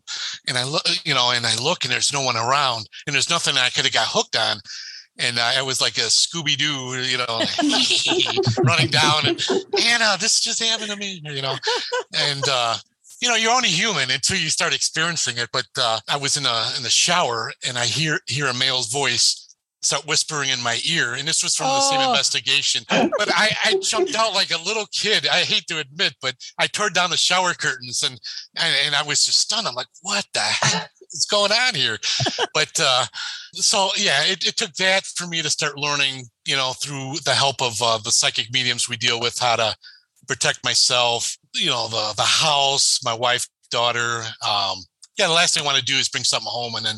[0.47, 3.29] and I look, you know, and I look, and there's no one around, and there's
[3.29, 4.57] nothing I could have got hooked on.
[5.17, 7.39] And I was like a Scooby Doo, you know,
[8.65, 9.41] running down, and
[9.81, 11.55] Anna, this just happened to me, you know,
[12.13, 12.75] and uh,
[13.21, 15.49] you know, you're only human until you start experiencing it.
[15.53, 18.91] But uh, I was in a in the shower, and I hear hear a male's
[18.91, 19.44] voice
[19.85, 22.09] start whispering in my ear, and this was from the same Oh.
[22.11, 22.83] investigation.
[22.89, 25.27] But I, I jumped out like a little kid.
[25.27, 28.19] I hate to admit, but I tore down the shower curtains, and
[28.57, 29.67] and, and I was just stunned.
[29.67, 31.97] I'm like, what the heck is going on here?
[32.53, 33.05] But uh,
[33.53, 37.33] so yeah, it, it took that for me to start learning, you know, through the
[37.33, 39.75] help of uh, the psychic mediums we deal with, how to
[40.27, 44.23] protect myself, you know, the the house, my wife, daughter.
[44.47, 44.79] Um,
[45.17, 46.95] yeah, the last thing I want to do is bring something home and then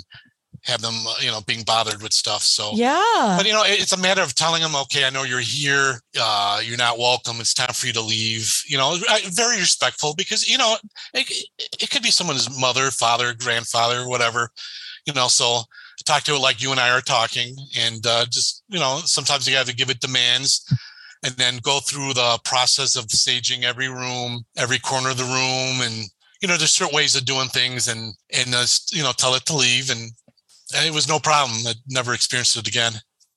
[0.67, 2.43] have them, uh, you know, being bothered with stuff.
[2.43, 3.35] So Yeah.
[3.37, 6.01] but you know, it's a matter of telling them, okay, I know you're here.
[6.19, 7.39] Uh, you're not welcome.
[7.39, 8.61] It's time for you to leave.
[8.67, 10.75] You know, I- very respectful because you know
[11.13, 11.31] it,
[11.81, 14.49] it could be someone's mother, father, grandfather, whatever.
[15.05, 15.61] You know, so
[16.05, 19.47] talk to it like you and I are talking, and uh, just you know, sometimes
[19.47, 20.65] you have to give it demands,
[21.23, 25.81] and then go through the process of saging every room, every corner of the room,
[25.81, 26.09] and
[26.41, 29.45] you know, there's certain ways of doing things, and and uh, you know, tell it
[29.45, 30.11] to leave, and
[30.73, 31.59] it was no problem.
[31.65, 32.93] I never experienced it again.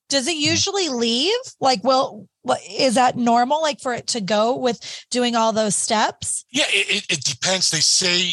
[0.09, 1.37] Does it usually leave?
[1.61, 3.61] Like, well, what, is that normal?
[3.61, 6.43] Like for it to go with doing all those steps?
[6.51, 7.71] Yeah, it, it, it depends.
[7.71, 8.31] They say,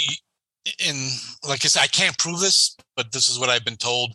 [0.84, 1.08] in
[1.48, 4.12] like I said, I can't prove this, but this is what I've been told.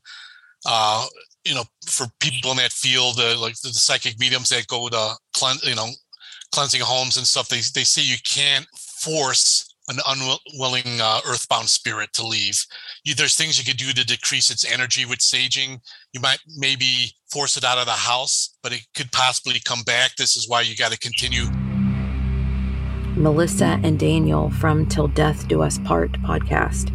[0.66, 1.06] Uh,
[1.46, 4.90] you know, for people in that field, uh, like the, the psychic mediums that go
[4.90, 5.90] to cleanse, you know,
[6.54, 12.14] cleansing homes and stuff, they they say you can't force an unwilling uh, earthbound spirit
[12.14, 12.66] to leave.
[13.04, 15.80] You, there's things you could do to decrease its energy with saging.
[16.14, 20.16] You might maybe force it out of the house, but it could possibly come back.
[20.16, 21.46] This is why you got to continue
[23.16, 26.90] Melissa and Daniel from Till Death Do Us Part podcast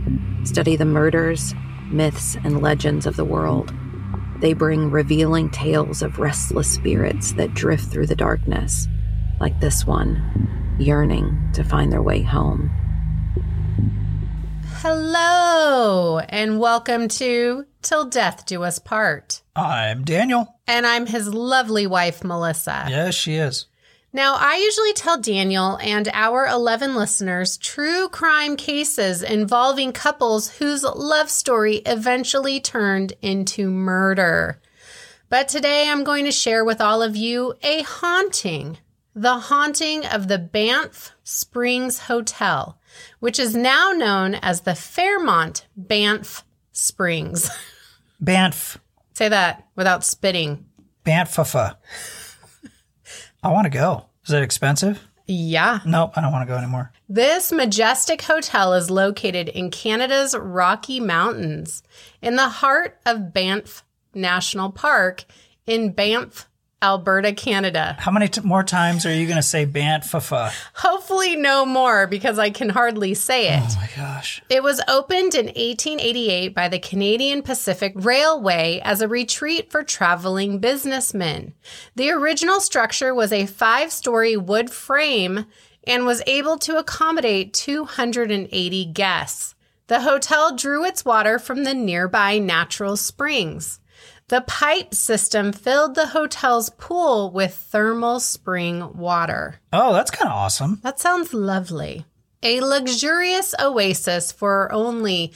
[0.46, 1.54] study the murders,
[1.90, 3.72] myths, and legends of the world.
[4.40, 8.88] They bring revealing tales of restless spirits that drift through the darkness,
[9.40, 12.70] like this one, yearning to find their way home.
[14.80, 19.42] Hello, and welcome to Till Death Do Us Part.
[19.54, 20.56] I'm Daniel.
[20.66, 22.86] And I'm his lovely wife, Melissa.
[22.88, 23.66] Yes, she is.
[24.12, 30.82] Now, I usually tell Daniel and our 11 listeners true crime cases involving couples whose
[30.82, 34.60] love story eventually turned into murder.
[35.28, 38.78] But today I'm going to share with all of you a haunting
[39.18, 42.78] the haunting of the Banff Springs Hotel,
[43.18, 47.50] which is now known as the Fairmont Banff Springs.
[48.20, 48.78] Banff.
[49.14, 50.66] Say that without spitting.
[51.04, 51.76] Banffafa.
[53.42, 54.06] I want to go.
[54.24, 55.04] Is it expensive?
[55.26, 55.80] Yeah.
[55.84, 56.92] Nope, I don't want to go anymore.
[57.08, 61.82] This majestic hotel is located in Canada's Rocky Mountains,
[62.22, 63.82] in the heart of Banff
[64.14, 65.24] National Park
[65.66, 66.48] in Banff,
[66.80, 67.96] Alberta, Canada.
[67.98, 70.52] How many t- more times are you going to say Banffafa?
[70.74, 73.62] Hopefully, no more because I can hardly say it.
[73.64, 74.40] Oh my gosh.
[74.48, 80.60] It was opened in 1888 by the Canadian Pacific Railway as a retreat for traveling
[80.60, 81.54] businessmen.
[81.96, 85.46] The original structure was a five story wood frame
[85.84, 89.56] and was able to accommodate 280 guests.
[89.88, 93.80] The hotel drew its water from the nearby natural springs.
[94.28, 99.60] The pipe system filled the hotel's pool with thermal spring water.
[99.72, 100.80] Oh, that's kind of awesome.
[100.82, 102.04] That sounds lovely.
[102.42, 105.32] A luxurious oasis for only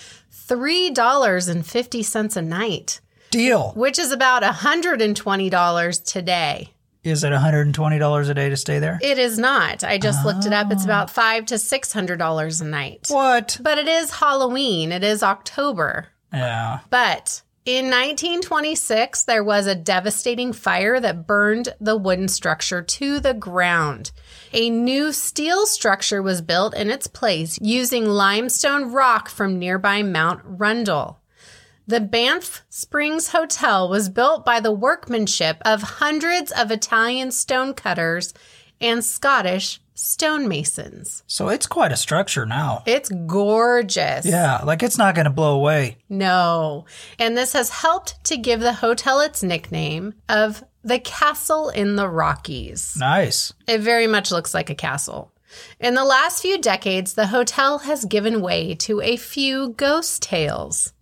[0.46, 3.00] $3.50 a night,
[3.30, 3.72] Deal.
[3.74, 6.68] which is about $120 today.
[7.02, 8.98] Is it $120 a day to stay there?
[9.02, 9.82] It is not.
[9.82, 10.70] I just looked it up.
[10.70, 13.06] It's about five to six hundred dollars a night.
[13.08, 13.58] What?
[13.60, 14.92] But it is Halloween.
[14.92, 16.06] It is October.
[16.32, 16.78] Yeah.
[16.90, 23.34] But in 1926, there was a devastating fire that burned the wooden structure to the
[23.34, 24.10] ground.
[24.52, 30.40] A new steel structure was built in its place using limestone rock from nearby Mount
[30.44, 31.20] Rundle.
[31.86, 38.34] The Banff Springs Hotel was built by the workmanship of hundreds of Italian stonecutters
[38.80, 41.22] and Scottish stonemasons.
[41.26, 42.82] So it's quite a structure now.
[42.86, 44.26] It's gorgeous.
[44.26, 45.98] Yeah, like it's not going to blow away.
[46.08, 46.86] No.
[47.18, 52.08] And this has helped to give the hotel its nickname of the Castle in the
[52.08, 52.96] Rockies.
[52.98, 53.52] Nice.
[53.68, 55.32] It very much looks like a castle.
[55.78, 60.92] In the last few decades, the hotel has given way to a few ghost tales.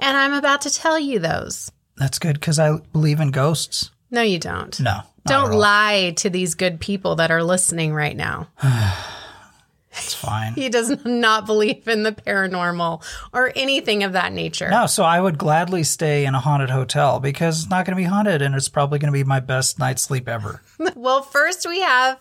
[0.00, 1.70] And I'm about to tell you those.
[1.96, 3.90] That's good because I believe in ghosts.
[4.10, 4.78] No, you don't.
[4.80, 5.00] No.
[5.26, 8.48] Don't lie to these good people that are listening right now.
[9.98, 10.52] It's fine.
[10.54, 14.68] He does not believe in the paranormal or anything of that nature.
[14.68, 18.02] No, so I would gladly stay in a haunted hotel because it's not going to
[18.02, 20.62] be haunted and it's probably going to be my best night's sleep ever.
[20.94, 22.18] Well, first we have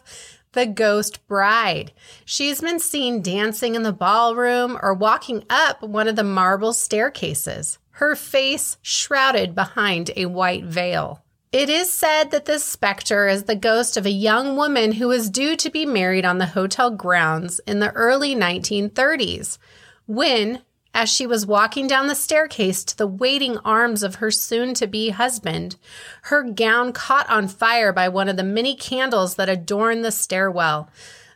[0.54, 1.91] the ghost bride.
[2.24, 7.78] She's been seen dancing in the ballroom or walking up one of the marble staircases,
[7.91, 11.25] her face shrouded behind a white veil.
[11.56, 15.30] It is said that this specter is the ghost of a young woman who was
[15.30, 19.58] due to be married on the hotel grounds in the early 1930s,
[20.06, 20.63] when,
[20.94, 24.86] as she was walking down the staircase to the waiting arms of her soon to
[24.86, 25.78] be husband,
[26.24, 30.89] her gown caught on fire by one of the many candles that adorn the stairwell.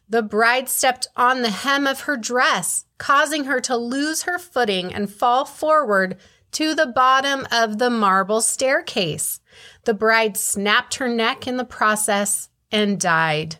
[0.10, 4.93] The bride stepped on the hem of her dress, causing her to lose her footing
[4.93, 6.17] and fall forward
[6.51, 9.39] to the bottom of the marble staircase.
[9.85, 13.57] The bride snapped her neck in the process and died.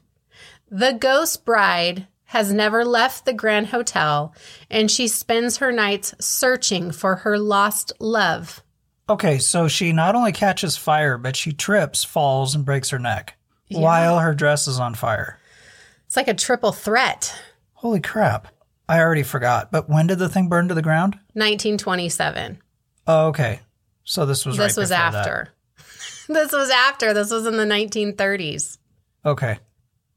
[0.70, 4.36] The ghost bride has never left the Grand Hotel,
[4.70, 8.62] and she spends her nights searching for her lost love.
[9.10, 13.36] Okay, so she not only catches fire, but she trips, falls, and breaks her neck
[13.72, 15.40] while her dress is on fire.
[16.06, 17.36] It's like a triple threat.
[17.74, 18.48] Holy crap.
[18.88, 19.72] I already forgot.
[19.72, 21.14] But when did the thing burn to the ground?
[21.34, 22.60] 1927.
[23.08, 23.62] Oh, okay.
[24.04, 25.50] So this was This right was before that.
[26.34, 27.14] this was after.
[27.14, 28.78] This was in the 1930s.
[29.26, 29.58] Okay.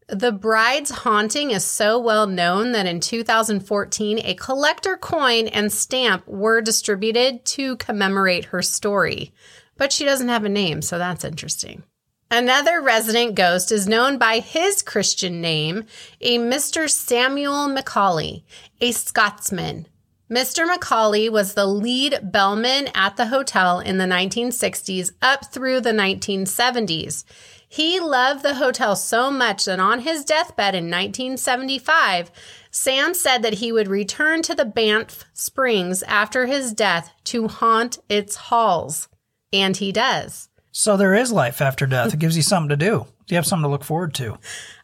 [0.08, 6.26] The bride's haunting is so well known that in 2014, a collector coin and stamp
[6.28, 9.32] were distributed to commemorate her story.
[9.78, 11.82] But she doesn't have a name, so that's interesting.
[12.30, 15.86] Another resident ghost is known by his Christian name,
[16.20, 16.90] a Mr.
[16.90, 18.44] Samuel Macaulay,
[18.80, 19.86] a Scotsman.
[20.32, 20.66] Mr.
[20.66, 27.24] Macaulay was the lead bellman at the hotel in the 1960s up through the 1970s.
[27.68, 32.30] He loved the hotel so much that on his deathbed in 1975,
[32.70, 37.98] Sam said that he would return to the Banff Springs after his death to haunt
[38.08, 39.08] its halls.
[39.52, 40.48] And he does.
[40.70, 42.14] So there is life after death.
[42.14, 43.04] It gives you something to do.
[43.28, 44.38] You have something to look forward to.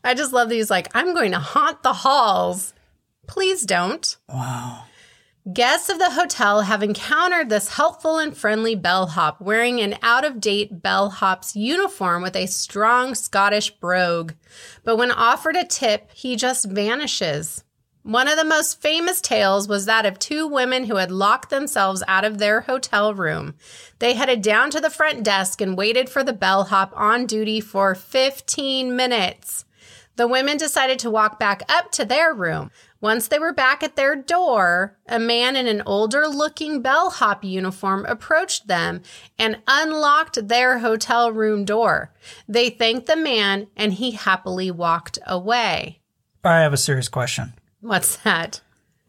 [0.05, 2.75] I just love these, like, I'm going to haunt the halls.
[3.27, 4.15] Please don't.
[4.29, 4.85] Wow.
[5.53, 10.41] Guests of the hotel have encountered this helpful and friendly bellhop wearing an out of
[10.41, 14.35] date bellhop's uniform with a strong Scottish brogue.
[14.85, 17.65] But when offered a tip, he just vanishes.
[18.03, 22.03] One of the most famous tales was that of two women who had locked themselves
[22.07, 23.55] out of their hotel room.
[24.01, 27.95] They headed down to the front desk and waited for the bellhop on duty for
[27.95, 29.65] 15 minutes.
[30.19, 32.73] The women decided to walk back up to their room.
[33.01, 38.05] Once they were back at their door, a man in an older looking bellhop uniform
[38.07, 39.01] approached them
[39.39, 42.13] and unlocked their hotel room door.
[42.49, 46.01] They thanked the man and he happily walked away.
[46.43, 47.53] I have a serious question.
[47.81, 48.63] What's that?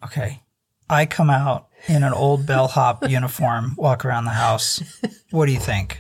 [0.04, 0.44] Okay.
[0.88, 4.84] I come out in an old bellhop uniform, walk around the house.
[5.32, 6.00] What do you think?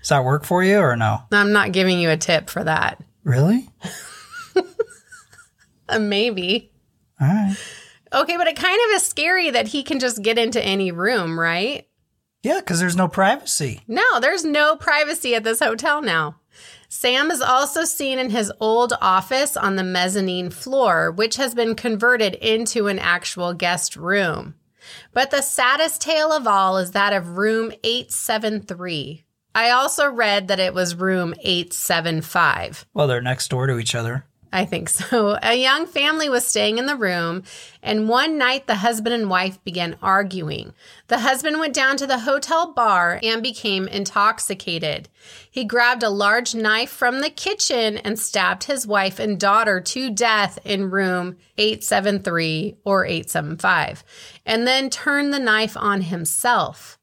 [0.00, 1.22] Does that work for you or no?
[1.32, 3.02] I'm not giving you a tip for that.
[3.24, 3.68] Really?
[5.90, 6.70] Uh, maybe.
[7.20, 7.56] All right.
[8.12, 11.38] Okay, but it kind of is scary that he can just get into any room,
[11.38, 11.86] right?
[12.42, 13.82] Yeah, because there's no privacy.
[13.86, 16.36] No, there's no privacy at this hotel now.
[16.88, 21.74] Sam is also seen in his old office on the mezzanine floor, which has been
[21.74, 24.54] converted into an actual guest room.
[25.12, 29.24] But the saddest tale of all is that of room 873.
[29.54, 32.86] I also read that it was room 875.
[32.94, 34.24] Well, they're next door to each other.
[34.52, 35.38] I think so.
[35.42, 37.42] A young family was staying in the room,
[37.82, 40.72] and one night the husband and wife began arguing.
[41.08, 45.08] The husband went down to the hotel bar and became intoxicated.
[45.50, 50.10] He grabbed a large knife from the kitchen and stabbed his wife and daughter to
[50.10, 54.04] death in room 873 or 875,
[54.46, 56.97] and then turned the knife on himself.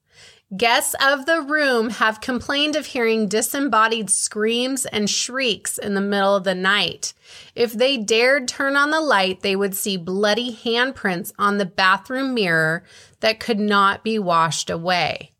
[0.55, 6.35] Guests of the room have complained of hearing disembodied screams and shrieks in the middle
[6.35, 7.15] of the night.
[7.55, 12.35] If they dared turn on the light, they would see bloody handprints on the bathroom
[12.35, 12.83] mirror
[13.21, 15.31] that could not be washed away.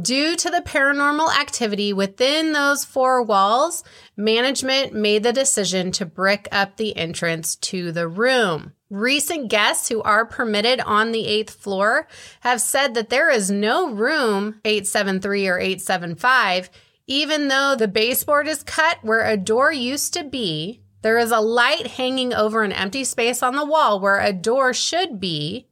[0.00, 3.82] Due to the paranormal activity within those four walls,
[4.16, 8.72] management made the decision to brick up the entrance to the room.
[8.94, 12.06] Recent guests who are permitted on the eighth floor
[12.42, 16.70] have said that there is no room 873 or 875,
[17.08, 20.80] even though the baseboard is cut where a door used to be.
[21.02, 24.72] There is a light hanging over an empty space on the wall where a door
[24.72, 25.66] should be.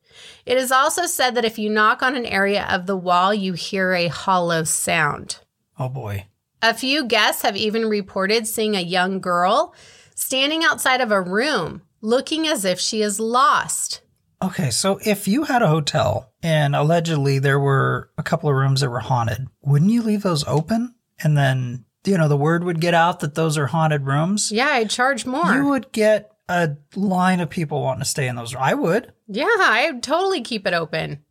[0.45, 3.53] It is also said that if you knock on an area of the wall, you
[3.53, 5.39] hear a hollow sound.
[5.79, 6.27] Oh boy.
[6.61, 9.77] A few guests have even reported seeing a young girl
[10.17, 14.03] standing outside of a room looking as if she is lost.
[14.43, 18.81] Okay, so if you had a hotel and allegedly there were a couple of rooms
[18.81, 20.97] that were haunted, wouldn't you leave those open?
[21.23, 24.51] And then, you know, the word would get out that those are haunted rooms?
[24.51, 25.55] Yeah, I'd charge more.
[25.55, 28.55] You would get a line of people wanting to stay in those.
[28.57, 29.13] I would.
[29.29, 31.25] Yeah, I'd totally keep it open.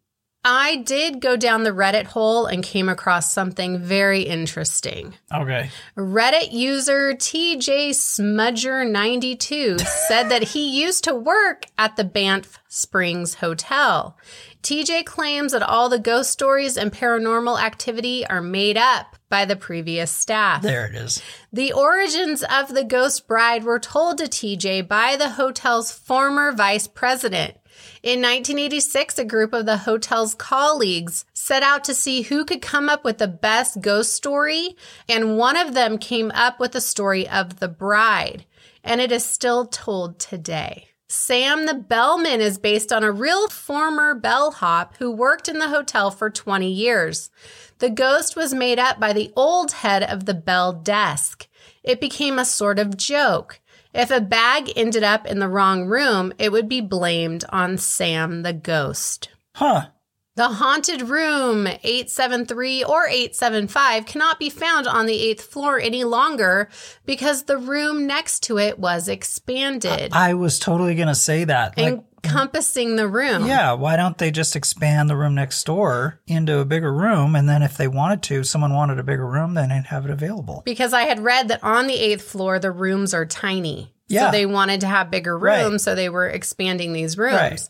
[0.44, 5.14] I did go down the Reddit hole and came across something very interesting.
[5.32, 5.70] Okay.
[5.96, 14.18] Reddit user TJ Smudger92 said that he used to work at the Banff Springs Hotel.
[14.64, 19.56] TJ claims that all the ghost stories and paranormal activity are made up by the
[19.56, 20.62] previous staff.
[20.62, 21.22] There it is.
[21.54, 26.88] The origins of the ghost bride were told to TJ by the hotel's former vice
[26.88, 27.56] president.
[28.04, 32.90] In 1986, a group of the hotel's colleagues set out to see who could come
[32.90, 34.76] up with the best ghost story,
[35.08, 38.46] and one of them came up with the story of the bride,
[38.84, 40.88] and it is still told today.
[41.10, 46.10] Sam the Bellman is based on a real former bellhop who worked in the hotel
[46.10, 47.30] for 20 years.
[47.78, 51.48] The ghost was made up by the old head of the bell desk.
[51.84, 53.61] It became a sort of joke.
[53.94, 58.44] If a bag ended up in the wrong room, it would be blamed on Sam
[58.44, 59.30] the ghost.
[59.56, 59.88] Huh.
[60.36, 66.70] The haunted room 873 or 875 cannot be found on the eighth floor any longer
[67.06, 71.78] because the room next to it was expanded, I was totally going to say that.
[71.78, 73.46] Like, encompassing the room.
[73.46, 77.36] yeah, why don't they just expand the room next door into a bigger room?
[77.36, 80.12] And then if they wanted to, someone wanted a bigger room, then they'd have it
[80.12, 80.62] available.
[80.66, 83.94] Because I had read that on the eighth floor, the rooms are tiny.
[84.08, 84.26] Yeah.
[84.28, 85.64] So they wanted to have bigger Right.
[85.64, 87.34] rooms, so they were expanding these rooms.
[87.34, 87.62] Right.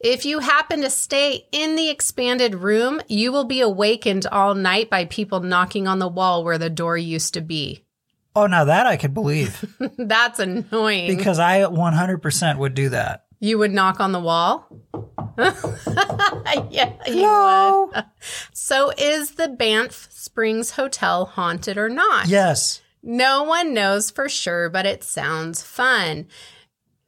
[0.00, 4.90] If you happen to stay in the expanded room, you will be awakened all night
[4.90, 7.84] by people knocking on the wall where the door used to be.
[8.36, 9.64] Oh, now that I could believe
[9.96, 11.16] That's annoying.
[11.16, 13.23] because I 100% would do that.
[13.40, 14.68] You would knock on the wall?
[16.70, 17.90] yeah, you Hello?
[17.94, 18.04] would.
[18.52, 22.28] So is the Banff Springs Hotel haunted or not?
[22.28, 22.80] Yes.
[23.02, 26.26] No one knows for sure, but it sounds fun.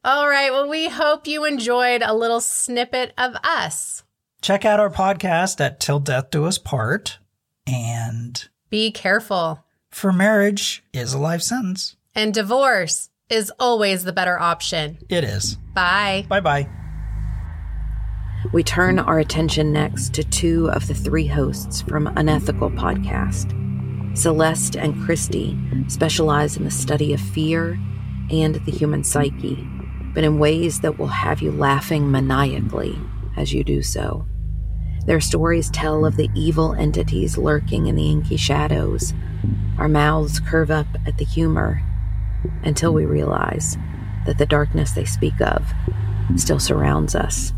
[0.05, 0.51] All right.
[0.53, 4.03] Well, we hope you enjoyed a little snippet of us.
[4.43, 7.19] Check out our podcast at Till Death Do Us Part.
[7.67, 9.65] And Be careful.
[9.91, 11.97] for marriage is a life sentence.
[12.15, 14.99] And divorce is always the better option.
[15.09, 15.57] It is.
[15.75, 16.27] Bye.
[16.29, 16.69] Bye bye.
[18.53, 23.53] We turn our attention next to two of the three hosts from Unethical Podcast.
[24.17, 25.59] Celeste and Christy
[25.89, 27.79] specialize in the study of fear
[28.31, 29.67] and the human psyche,
[30.15, 32.97] but in ways that will have you laughing maniacally
[33.37, 34.25] as you do so.
[35.07, 39.13] Their stories tell of the evil entities lurking in the inky shadows.
[39.79, 41.83] Our mouths curve up at the humor
[42.63, 43.77] until we realize
[44.27, 45.73] that the darkness they speak of
[46.37, 47.53] still surrounds us.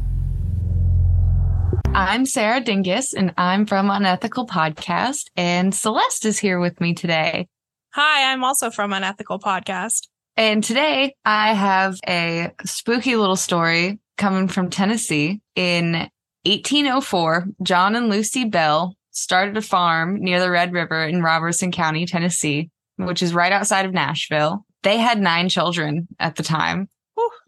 [1.94, 7.48] I'm Sarah Dingus, and I'm from Unethical Podcast, and Celeste is here with me today.
[7.94, 10.06] Hi, I'm also from Unethical Podcast.
[10.36, 15.40] And today I have a spooky little story coming from Tennessee.
[15.56, 16.08] In
[16.44, 22.06] 1804, John and Lucy Bell started a farm near the Red River in Robertson County,
[22.06, 24.64] Tennessee, which is right outside of Nashville.
[24.82, 26.88] They had nine children at the time.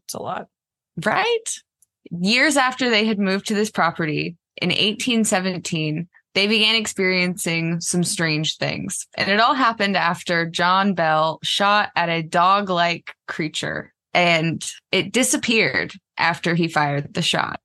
[0.04, 0.48] It's a lot.
[1.04, 1.44] Right.
[2.10, 8.56] Years after they had moved to this property, in 1817, they began experiencing some strange
[8.56, 9.06] things.
[9.16, 15.12] And it all happened after John Bell shot at a dog like creature and it
[15.12, 17.60] disappeared after he fired the shot.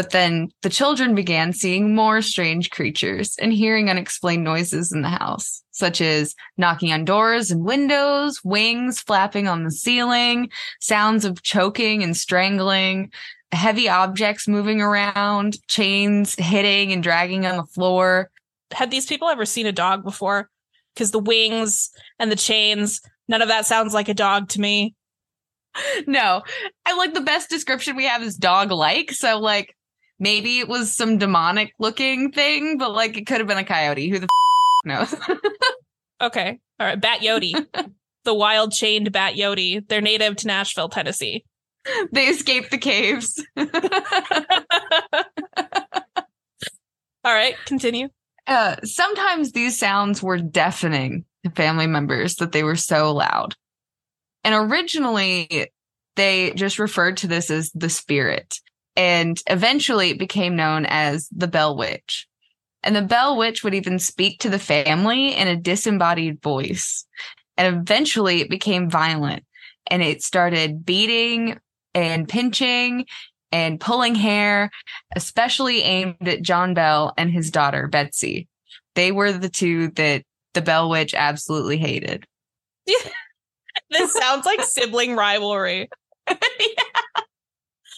[0.00, 5.10] But then the children began seeing more strange creatures and hearing unexplained noises in the
[5.10, 10.48] house, such as knocking on doors and windows, wings flapping on the ceiling,
[10.80, 13.12] sounds of choking and strangling,
[13.52, 18.30] heavy objects moving around, chains hitting and dragging on the floor.
[18.72, 20.48] Had these people ever seen a dog before?
[20.94, 24.94] Because the wings and the chains, none of that sounds like a dog to me.
[26.06, 26.42] No,
[26.84, 29.12] I like the best description we have is dog like.
[29.12, 29.76] So, like,
[30.20, 34.08] maybe it was some demonic looking thing, but like it could have been a coyote.
[34.08, 35.14] Who the f- knows?
[36.22, 36.60] Okay.
[36.78, 37.00] All right.
[37.00, 37.54] Bat Yodi.
[38.24, 39.88] the wild chained Bat Yodi.
[39.88, 41.46] They're native to Nashville, Tennessee.
[42.12, 43.42] they escaped the caves.
[43.56, 43.66] All
[47.34, 47.54] right.
[47.64, 48.08] Continue.
[48.46, 53.54] Uh, sometimes these sounds were deafening to family members that they were so loud.
[54.44, 55.70] And originally,
[56.16, 58.58] they just referred to this as the spirit.
[59.00, 62.28] And eventually, it became known as the Bell Witch.
[62.82, 67.06] And the Bell Witch would even speak to the family in a disembodied voice.
[67.56, 69.46] And eventually, it became violent
[69.86, 71.58] and it started beating
[71.94, 73.06] and pinching
[73.50, 74.70] and pulling hair,
[75.16, 78.48] especially aimed at John Bell and his daughter, Betsy.
[78.96, 82.26] They were the two that the Bell Witch absolutely hated.
[83.88, 85.88] This sounds like sibling rivalry.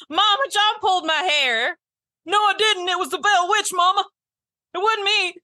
[0.08, 1.78] Mama, John pulled my hair.
[2.26, 2.88] No, I didn't.
[2.88, 4.04] It was the Bell Witch, Mama.
[4.74, 5.34] It wasn't me.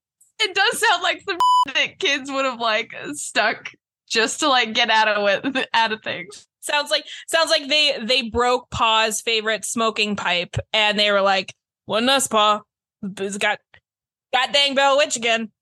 [0.41, 1.39] It does sound like some
[1.75, 3.73] that kids would have like stuck
[4.09, 6.47] just to like get out of it, out of things.
[6.61, 11.55] Sounds like sounds like they they broke Pa's favorite smoking pipe, and they were like,
[11.87, 12.63] "Wasn't us, Pa?
[13.03, 13.59] It's got
[14.33, 15.51] got dang Bell Witch again."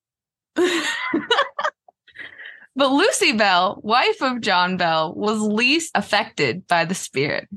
[2.76, 7.48] But Lucy Bell, wife of John Bell, was least affected by the spirit.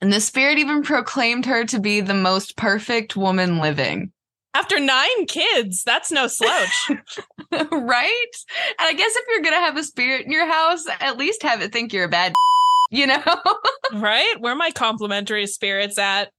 [0.00, 4.12] And the spirit even proclaimed her to be the most perfect woman living.
[4.54, 6.90] After nine kids, that's no slouch.
[7.50, 8.26] right?
[8.78, 11.42] And I guess if you're going to have a spirit in your house, at least
[11.42, 12.32] have it think you're a bad,
[12.90, 13.22] you know?
[13.94, 14.34] right?
[14.40, 16.30] Where my complimentary spirits at?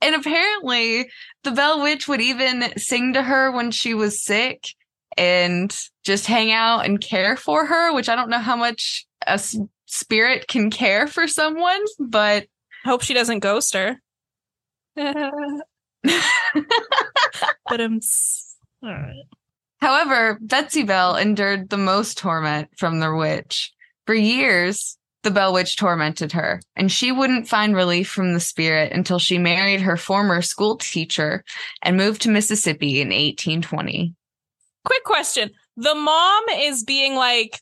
[0.00, 1.10] And apparently,
[1.42, 4.68] the Bell Witch would even sing to her when she was sick
[5.16, 9.40] and just hang out and care for her, which I don't know how much a
[9.88, 12.46] spirit can care for someone, but
[12.84, 14.00] Hope she doesn't ghost her.
[14.96, 15.10] but
[17.80, 18.00] um,
[18.82, 19.24] all right.
[19.80, 23.72] However, Betsy Bell endured the most torment from the witch.
[24.06, 28.92] For years, the Bell Witch tormented her, and she wouldn't find relief from the spirit
[28.92, 31.44] until she married her former school teacher
[31.82, 34.14] and moved to Mississippi in 1820.
[34.84, 37.60] Quick question: The mom is being like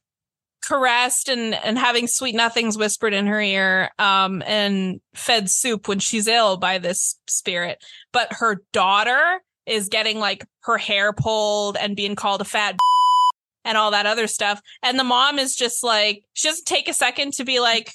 [0.66, 5.98] caressed and and having sweet nothings whispered in her ear, um, and fed soup when
[5.98, 11.96] she's ill by this spirit, but her daughter is getting like her hair pulled and
[11.96, 12.76] being called a fat
[13.64, 14.60] and all that other stuff.
[14.82, 17.92] And the mom is just like, she doesn't take a second to be like,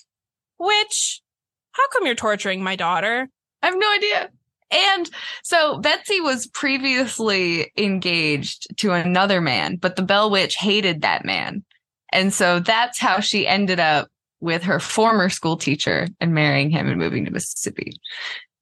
[0.60, 1.22] which,
[1.72, 3.30] how come you're torturing my daughter?
[3.62, 4.30] I have no idea.
[4.72, 5.10] And
[5.44, 11.64] so Betsy was previously engaged to another man, but the Bell Witch hated that man.
[12.12, 14.08] And so that's how she ended up
[14.42, 17.94] with her former school teacher and marrying him and moving to Mississippi.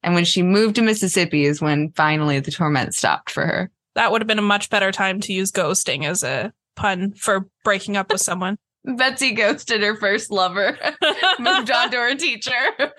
[0.02, 3.70] And when she moved to Mississippi is when finally the torment stopped for her.
[3.94, 7.46] That would have been a much better time to use ghosting as a pun for
[7.64, 8.56] breaking up with someone.
[8.84, 10.78] Betsy ghosted her first lover,
[11.38, 12.52] moved on to her teacher.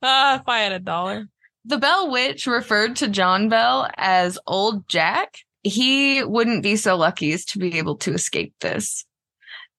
[0.00, 1.26] Ah, if I had a dollar.
[1.64, 5.38] The Bell Witch referred to John Bell as Old Jack.
[5.64, 9.04] He wouldn't be so lucky as to be able to escape this.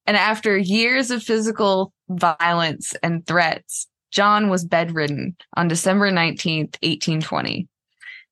[0.10, 7.68] And after years of physical violence and threats, John was bedridden on December 19th, 1820.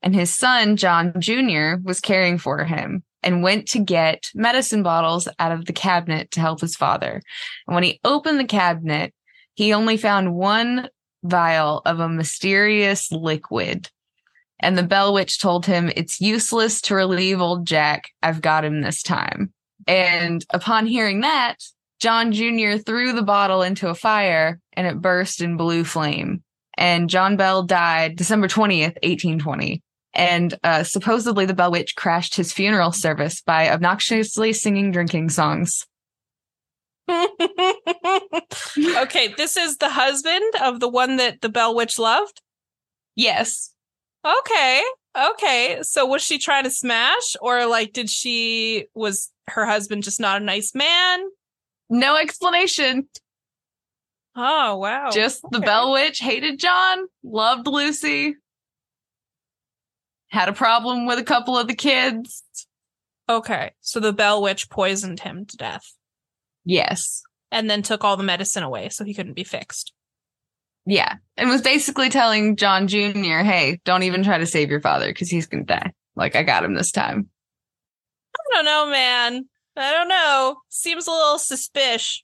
[0.01, 5.27] And his son, John Jr., was caring for him and went to get medicine bottles
[5.37, 7.21] out of the cabinet to help his father.
[7.67, 9.13] And when he opened the cabinet,
[9.53, 10.89] he only found one
[11.21, 13.91] vial of a mysterious liquid.
[14.59, 18.09] And the Bell Witch told him, It's useless to relieve old Jack.
[18.23, 19.53] I've got him this time.
[19.87, 21.57] And upon hearing that,
[21.99, 22.77] John Jr.
[22.77, 26.43] threw the bottle into a fire and it burst in blue flame.
[26.77, 29.81] And John Bell died December 20th, 1820.
[30.13, 35.85] And uh, supposedly the Bell Witch crashed his funeral service by obnoxiously singing drinking songs.
[37.09, 37.23] okay,
[39.37, 42.41] this is the husband of the one that the Bell Witch loved.
[43.15, 43.73] Yes.
[44.25, 44.83] Okay,
[45.17, 50.19] Okay, so was she trying to smash, or like did she was her husband just
[50.19, 51.19] not a nice man?
[51.89, 53.07] No explanation.
[54.35, 55.09] Oh wow!
[55.11, 58.35] Just the Bell Witch hated John, loved Lucy,
[60.29, 62.43] had a problem with a couple of the kids.
[63.29, 65.93] Okay, so the Bell Witch poisoned him to death,
[66.65, 67.23] Yes.
[67.51, 69.91] and then took all the medicine away, so he couldn't be fixed.
[70.85, 71.15] Yeah.
[71.35, 75.29] And was basically telling John Jr., hey, don't even try to save your father because
[75.29, 75.91] he's going to die.
[76.15, 77.27] Like, I got him this time.
[78.51, 79.45] I don't know, man.
[79.75, 80.57] I don't know.
[80.69, 82.23] Seems a little suspicious.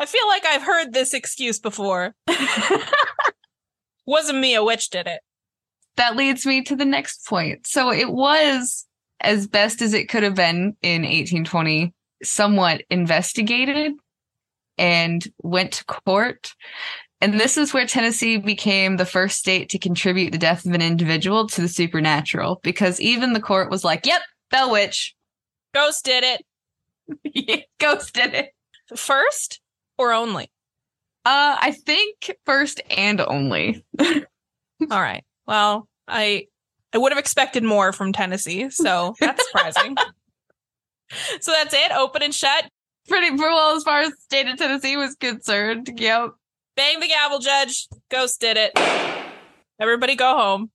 [0.00, 2.14] I feel like I've heard this excuse before.
[4.06, 5.20] Wasn't me, a witch did it.
[5.96, 7.66] that leads me to the next point.
[7.66, 8.86] So it was,
[9.20, 11.92] as best as it could have been in 1820,
[12.22, 13.92] somewhat investigated
[14.78, 16.54] and went to court.
[17.20, 20.82] And this is where Tennessee became the first state to contribute the death of an
[20.82, 25.16] individual to the supernatural because even the court was like, yep, Bell Witch.
[25.78, 27.68] Ghost did it.
[27.78, 28.50] Ghost did it.
[28.96, 29.60] First
[29.96, 30.50] or only?
[31.24, 33.84] Uh, I think first and only.
[34.00, 34.24] All
[34.90, 35.24] right.
[35.46, 36.48] Well, I
[36.92, 39.94] I would have expected more from Tennessee, so that's surprising.
[41.40, 41.92] so that's it.
[41.92, 42.68] Open and shut.
[43.06, 45.90] Pretty well as far as the state of Tennessee was concerned.
[45.94, 46.30] Yep.
[46.74, 47.86] Bang the gavel, Judge.
[48.10, 48.72] Ghost did it.
[49.80, 50.70] Everybody go home.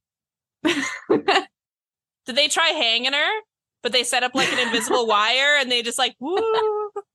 [0.63, 3.41] Did they try hanging her?
[3.83, 6.39] But they set up like an invisible wire and they just like woo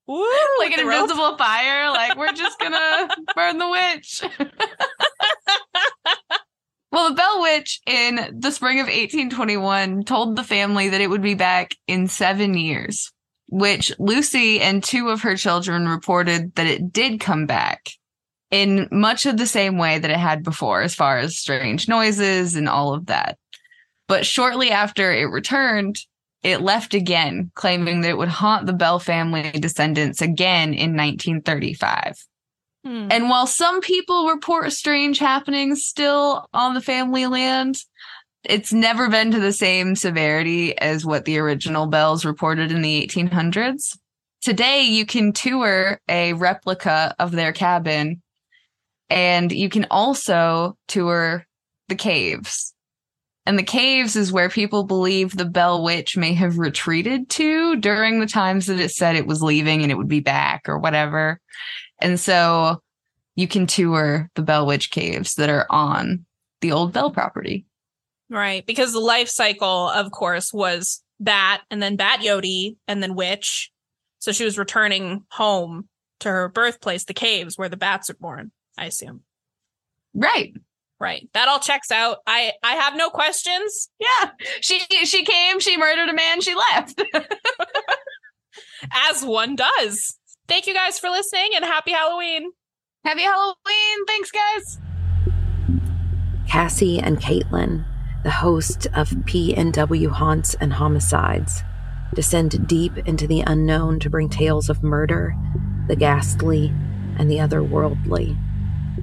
[0.07, 0.27] woo
[0.59, 1.03] like an the rope.
[1.03, 1.91] invisible fire.
[1.91, 4.23] Like we're just gonna burn the witch.
[6.93, 11.23] well, the Bell Witch in the spring of 1821 told the family that it would
[11.23, 13.13] be back in seven years,
[13.49, 17.89] which Lucy and two of her children reported that it did come back
[18.51, 22.55] in much of the same way that it had before, as far as strange noises
[22.55, 23.39] and all of that.
[24.07, 25.99] But shortly after it returned,
[26.43, 32.25] it left again, claiming that it would haunt the Bell family descendants again in 1935.
[32.85, 33.09] Hmm.
[33.11, 37.83] And while some people report strange happenings still on the family land,
[38.45, 43.07] it's never been to the same severity as what the original Bells reported in the
[43.07, 43.99] 1800s.
[44.41, 48.23] Today, you can tour a replica of their cabin,
[49.11, 51.45] and you can also tour
[51.89, 52.75] the caves.
[53.49, 58.21] And the caves is where people believe the Bell Witch may have retreated to during
[58.21, 61.41] the times that it said it was leaving and it would be back or whatever.
[61.99, 62.83] And so
[63.37, 66.27] you can tour the Bell Witch caves that are on
[66.61, 67.65] the old Bell property.
[68.29, 68.67] Right.
[68.67, 73.71] Because the life cycle, of course, was bat and then bat Yodi and then witch.
[74.19, 75.89] So she was returning home
[76.21, 79.23] to her birthplace, the caves where the bats are born, I assume.
[80.13, 80.53] Right.
[81.01, 81.29] Right.
[81.33, 82.19] That all checks out.
[82.27, 83.89] I I have no questions.
[84.01, 84.31] Yeah.
[84.61, 87.03] She she came, she murdered a man, she left.
[88.93, 90.19] As one does.
[90.49, 92.51] Thank you guys for listening and happy Halloween.
[93.05, 94.07] Happy Halloween.
[94.07, 94.79] Thanks, guys.
[96.49, 97.85] Cassie and Caitlin,
[98.25, 101.63] the hosts of PNW Haunts and Homicides,
[102.15, 105.35] descend deep into the unknown to bring tales of murder,
[105.87, 106.73] the ghastly,
[107.19, 108.37] and the otherworldly.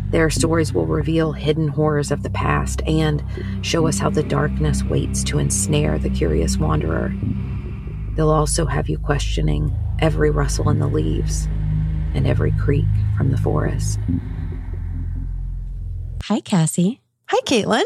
[0.10, 3.24] Their stories will reveal hidden horrors of the past and
[3.62, 7.14] show us how the darkness waits to ensnare the curious wanderer.
[8.16, 11.48] They'll also have you questioning every rustle in the leaves
[12.14, 12.86] and every creak
[13.18, 14.00] from the forest.
[16.24, 17.02] Hi, Cassie.
[17.28, 17.84] Hi, Caitlin.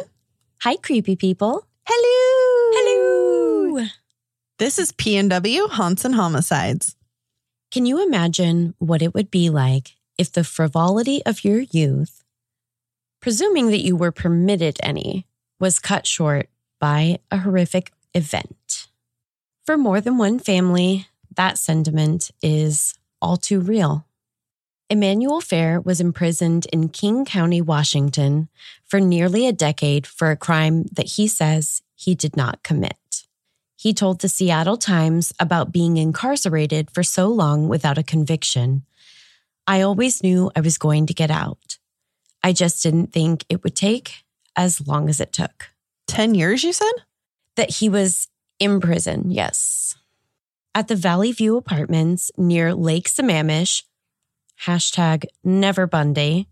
[0.62, 1.66] Hi, creepy people.
[1.88, 2.72] Hello.
[2.76, 3.88] Hello.
[4.60, 6.96] This is PNW Haunts and Homicides.
[7.72, 12.24] Can you imagine what it would be like if the frivolity of your youth,
[13.22, 15.26] presuming that you were permitted any,
[15.60, 16.50] was cut short
[16.80, 18.88] by a horrific event?
[19.66, 24.06] For more than one family, that sentiment is all too real.
[24.90, 28.50] Emmanuel Fair was imprisoned in King County, Washington
[28.84, 33.24] for nearly a decade for a crime that he says he did not commit.
[33.78, 38.84] He told the Seattle Times about being incarcerated for so long without a conviction.
[39.70, 41.78] I always knew I was going to get out.
[42.44, 44.24] I just didn't think it would take
[44.56, 45.70] as long as it took.
[46.08, 46.92] 10 years, you said?
[47.56, 49.96] That he was in prison, yes.
[50.74, 53.84] At the Valley View Apartments near Lake Sammamish,
[54.66, 56.48] hashtag never Bundy.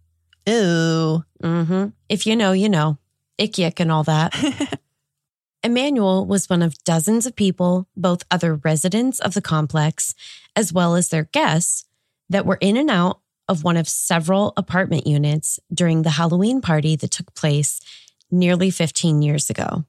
[0.46, 1.24] Ew.
[1.42, 1.88] Mm-hmm.
[2.10, 3.00] If you know, you know.
[3.42, 4.80] Ick yick and all that.
[5.64, 10.14] Emmanuel was one of dozens of people, both other residents of the complex
[10.56, 11.87] as well as their guests,
[12.30, 16.96] that were in and out of one of several apartment units during the Halloween party
[16.98, 17.80] that took place
[18.30, 19.86] nearly 15 years ago.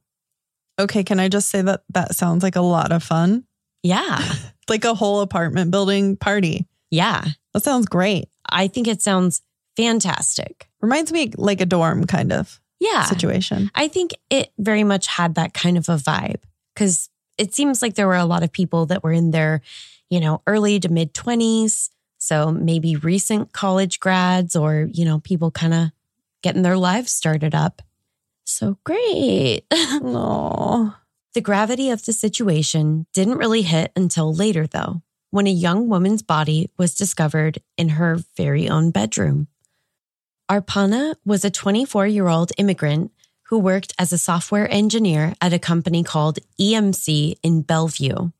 [0.78, 3.44] Okay, can I just say that that sounds like a lot of fun?
[3.82, 4.22] Yeah.
[4.68, 6.66] Like a whole apartment building party.
[6.90, 7.24] Yeah.
[7.54, 8.28] That sounds great.
[8.50, 9.40] I think it sounds
[9.78, 10.68] fantastic.
[10.82, 13.04] Reminds me like a dorm kind of Yeah.
[13.04, 13.70] situation.
[13.74, 16.42] I think it very much had that kind of a vibe
[16.74, 17.08] because
[17.38, 19.62] it seems like there were a lot of people that were in their,
[20.10, 21.88] you know, early to mid 20s.
[22.28, 25.92] So maybe recent college grads or, you know, people kind of
[26.42, 27.80] getting their lives started up.
[28.44, 29.62] So great.
[29.72, 30.94] Oh,
[31.32, 35.00] The gravity of the situation didn't really hit until later, though,
[35.30, 39.48] when a young woman's body was discovered in her very own bedroom.
[40.50, 43.10] Arpana was a 24 year old immigrant
[43.44, 48.32] who worked as a software engineer at a company called EMC in Bellevue.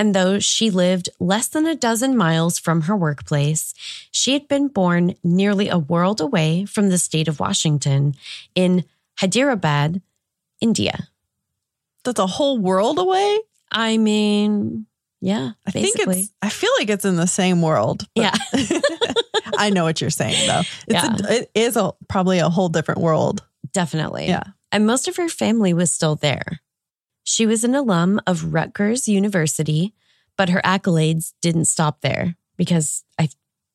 [0.00, 3.74] And though she lived less than a dozen miles from her workplace,
[4.10, 8.14] she had been born nearly a world away from the state of Washington
[8.54, 8.84] in
[9.18, 10.00] Hyderabad,
[10.62, 11.08] India.
[12.02, 13.40] that's a whole world away.
[13.70, 14.86] I mean,
[15.20, 16.14] yeah, I basically.
[16.14, 16.32] think it's.
[16.40, 18.06] I feel like it's in the same world.
[18.14, 18.34] yeah.
[19.58, 20.60] I know what you're saying though.
[20.60, 21.16] It's Yeah.
[21.28, 23.44] a, it is a probably a whole different world.
[23.74, 24.28] Definitely.
[24.28, 24.44] Yeah.
[24.72, 26.60] And most of her family was still there.
[27.30, 29.94] She was an alum of Rutgers University,
[30.36, 33.28] but her accolades didn't stop there because I'm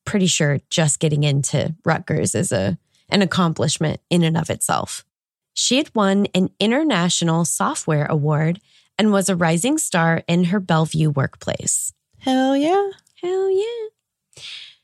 [0.04, 2.76] pretty sure just getting into Rutgers is a
[3.08, 5.06] an accomplishment in and of itself.
[5.54, 8.60] She had won an international software award
[8.98, 11.94] and was a rising star in her Bellevue workplace.
[12.18, 12.90] Hell yeah.
[13.22, 14.42] Hell yeah.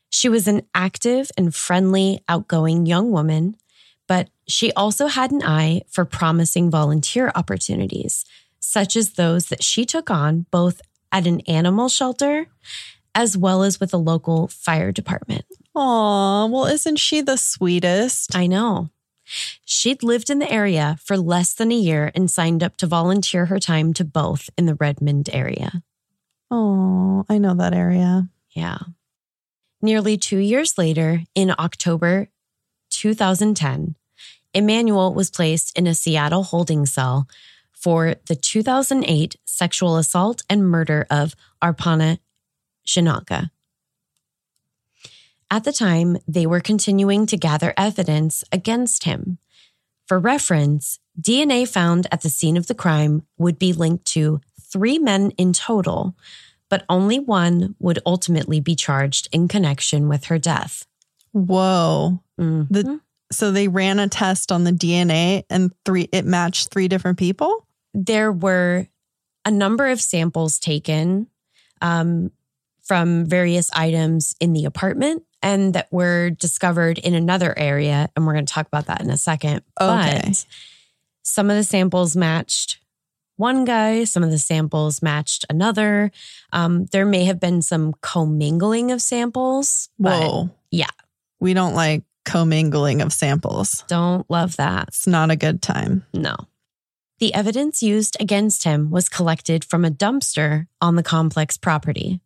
[0.09, 3.55] She was an active and friendly, outgoing young woman,
[4.07, 8.25] but she also had an eye for promising volunteer opportunities,
[8.73, 12.47] such as those that she took on both at an animal shelter
[13.13, 15.45] as well as with a local fire department.
[15.75, 18.35] Aw, well, isn't she the sweetest?
[18.35, 18.89] I know.
[19.63, 23.45] She'd lived in the area for less than a year and signed up to volunteer
[23.45, 25.83] her time to both in the Redmond area.
[26.49, 28.27] Oh, I know that area.
[28.49, 28.79] Yeah.
[29.83, 32.29] Nearly two years later, in October
[32.89, 33.95] 2010,
[34.55, 37.27] Emmanuel was placed in a Seattle holding cell
[37.83, 42.19] for the 2008 sexual assault and murder of Arpana
[42.87, 43.49] Jinaga.
[45.51, 49.37] At the time, they were continuing to gather evidence against him.
[50.07, 54.97] For reference, DNA found at the scene of the crime would be linked to three
[54.97, 56.15] men in total,
[56.69, 60.87] but only one would ultimately be charged in connection with her death.
[61.33, 62.23] Whoa.
[62.39, 62.67] Mhm.
[62.69, 62.99] The
[63.31, 67.67] so they ran a test on the DNA and three it matched three different people.
[67.93, 68.87] There were
[69.45, 71.27] a number of samples taken
[71.81, 72.31] um,
[72.81, 78.09] from various items in the apartment and that were discovered in another area.
[78.15, 79.61] And we're going to talk about that in a second.
[79.79, 80.21] Okay.
[80.25, 80.45] But
[81.21, 82.79] some of the samples matched
[83.35, 86.11] one guy, some of the samples matched another.
[86.51, 89.89] Um, there may have been some commingling of samples.
[89.99, 90.49] but Whoa.
[90.71, 90.91] yeah.
[91.39, 93.83] We don't like commingling of samples.
[93.87, 94.89] Don't love that.
[94.89, 96.05] It's not a good time.
[96.13, 96.35] No.
[97.23, 102.19] The evidence used against him was collected from a dumpster on the complex property.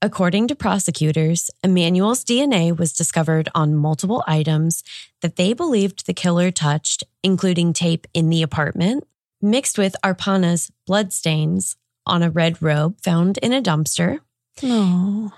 [0.00, 4.82] According to prosecutors, Emmanuel's DNA was discovered on multiple items
[5.20, 9.06] that they believed the killer touched, including tape in the apartment,
[9.42, 14.20] mixed with Arpana's bloodstains on a red robe found in a dumpster,
[14.62, 15.30] No.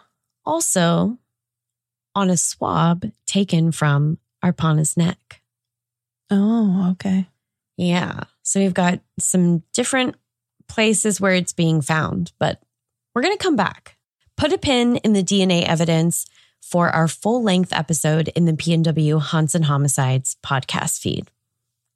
[0.47, 1.19] also
[2.15, 5.43] on a swab taken from Arpana's neck.
[6.31, 7.27] Oh, okay.
[7.77, 8.21] Yeah.
[8.49, 10.17] So we've got some different
[10.69, 12.63] places where it's being found, but
[13.15, 13.99] we're going to come back.
[14.39, 16.25] Put a pin in the DNA evidence
[16.63, 21.31] for our full length episode in the PNW Haunts and Homicides podcast feed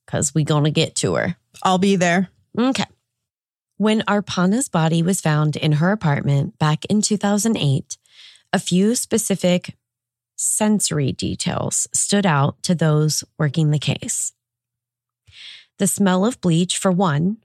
[0.04, 1.36] because we're going to get to her.
[1.62, 2.28] I'll be there.
[2.58, 2.84] Okay.
[3.78, 7.96] When Arpana's body was found in her apartment back in 2008,
[8.52, 9.74] a few specific
[10.36, 14.34] sensory details stood out to those working the case.
[15.78, 17.38] The smell of bleach, for one,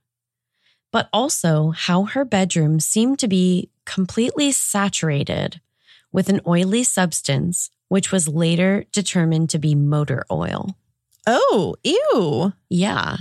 [0.91, 5.61] but also how her bedroom seemed to be completely saturated
[6.11, 10.77] with an oily substance, which was later determined to be motor oil.
[11.25, 12.53] Oh, ew.
[12.69, 13.17] Yeah.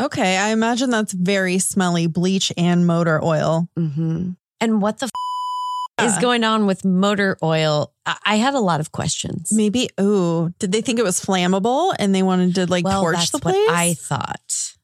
[0.00, 3.68] Okay, I imagine that's very smelly bleach and motor oil.
[3.76, 4.30] hmm
[4.60, 7.91] And what the f- is going on with motor oil?
[8.06, 9.52] I-, had a lot of questions.
[9.52, 13.30] Maybe, ooh, did they think it was flammable and they wanted to like well, torch
[13.30, 13.68] the place?
[13.70, 14.74] I thought.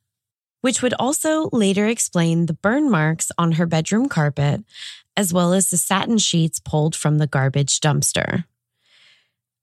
[0.60, 4.64] Which would also later explain the burn marks on her bedroom carpet,
[5.16, 8.44] as well as the satin sheets pulled from the garbage dumpster.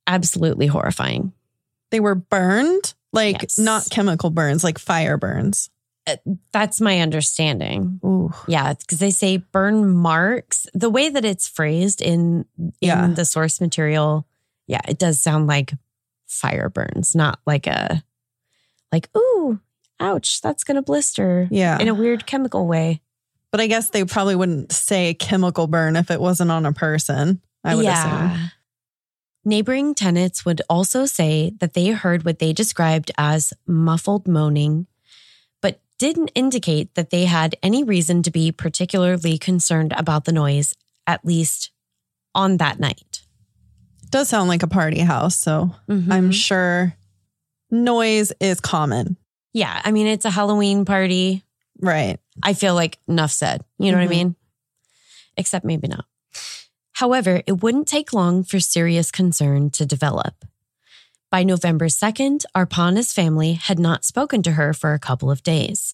[0.07, 1.33] Absolutely horrifying.
[1.91, 3.57] they were burned, like Yes.
[3.57, 5.69] not chemical burns, like fire burns.
[6.07, 6.17] Uh,
[6.51, 7.99] That's my understanding.
[8.05, 8.31] Ooh.
[8.47, 10.67] Yeah, because they say burn marks.
[10.73, 13.07] The way that it's phrased in in Yeah.
[13.07, 14.27] the source material,
[14.67, 15.73] yeah, it does sound like
[16.27, 18.03] fire burns, not like a
[18.91, 19.59] like ooh,
[19.99, 21.47] ouch, that's gonna blister.
[21.51, 21.79] Yeah.
[21.79, 23.01] in a weird chemical way.
[23.51, 27.41] But I guess they probably wouldn't say chemical burn if it wasn't on a person.
[27.63, 28.51] I would assume.
[29.43, 34.87] Neighboring tenants would also say that they heard what they described as muffled moaning,
[35.97, 40.73] didn't indicate that they had any reason to be particularly concerned about the noise,
[41.07, 41.71] at least
[42.33, 43.21] on that night.
[44.03, 46.11] It does sound like a party house, so Mhm.
[46.11, 46.95] I'm sure
[47.71, 49.17] noise is common.
[49.53, 51.43] Yeah, I mean, it's a Halloween party.
[51.79, 52.19] Right.
[52.43, 53.63] I feel like enough said.
[53.79, 54.09] You know what I Mhm.
[54.09, 54.35] mean?
[55.37, 56.05] Except maybe not.
[56.93, 60.45] However, it wouldn't take long for serious concern to develop.
[61.35, 65.93] By November 2nd, Arpana's family had not spoken to her for a couple of days.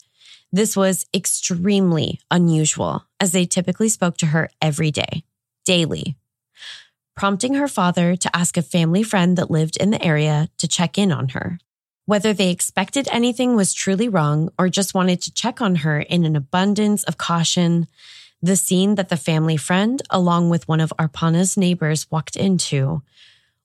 [0.51, 5.23] This was extremely unusual, as they typically spoke to her every day,
[5.65, 6.15] daily,
[7.15, 10.99] prompting her father to ask a family friend that lived in the area to check
[10.99, 11.57] in on her.
[12.05, 16.23] Whether they expected anything was truly wrong or just wanted to check on her in
[16.23, 17.87] an abundance of caution,
[18.43, 23.01] the scene that the family friend, along with one of Arpana's neighbors, walked into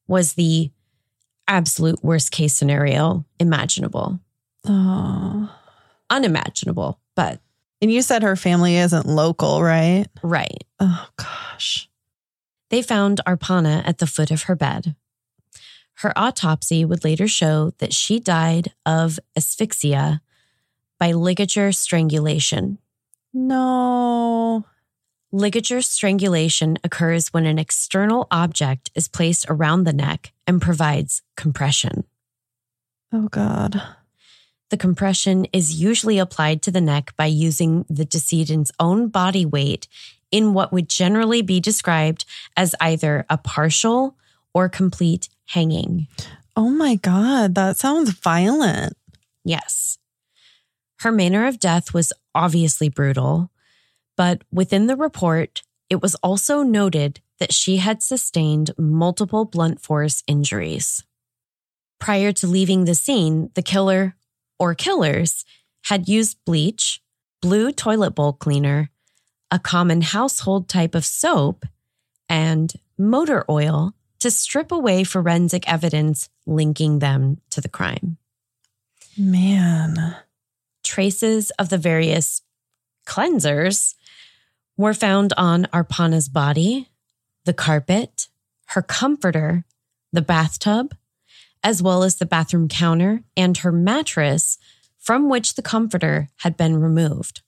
[0.08, 0.70] was the
[1.48, 4.20] absolute worst case scenario imaginable.
[4.66, 5.52] Oh.
[6.10, 7.40] Unimaginable, but
[7.80, 10.06] And you said her family isn't local, right?
[10.22, 10.64] right.
[10.80, 11.88] Oh gosh.
[12.70, 14.94] They found Arpana at the foot of her bed.
[16.00, 20.20] Her autopsy would later show that she died of asphyxia
[20.98, 22.78] by ligature strangulation.
[23.32, 24.64] No.
[25.36, 32.04] Ligature strangulation occurs when an external object is placed around the neck and provides compression.
[33.12, 33.82] Oh God.
[34.70, 39.88] The compression is usually applied to the neck by using the decedent's own body weight
[40.30, 42.24] in what would generally be described
[42.56, 44.16] as either a partial
[44.54, 46.06] or complete hanging.
[46.56, 47.54] Oh my God.
[47.56, 48.96] That sounds violent.
[49.44, 49.98] Yes.
[51.00, 53.50] Her manner of death was obviously brutal,
[54.16, 60.22] but within the report, it was also noted that she had sustained multiple blunt force
[60.26, 61.04] injuries.
[61.98, 64.16] Prior to leaving the scene, the killer
[64.58, 65.44] or killers
[65.84, 67.00] had used bleach,
[67.40, 68.90] blue toilet bowl cleaner,
[69.50, 71.64] a common household type of soap,
[72.28, 78.16] and motor oil to strip away forensic evidence linking them to the crime
[79.16, 80.16] Man.
[80.82, 82.42] traces of the various
[83.06, 83.94] cleansers
[84.76, 86.88] were found on Arpana's body,
[87.44, 88.28] the carpet,
[88.68, 89.64] her comforter,
[90.12, 90.94] the bathtub,
[91.62, 94.58] as well as the bathroom counter and her mattress
[94.98, 97.42] from which the comforter had been removed.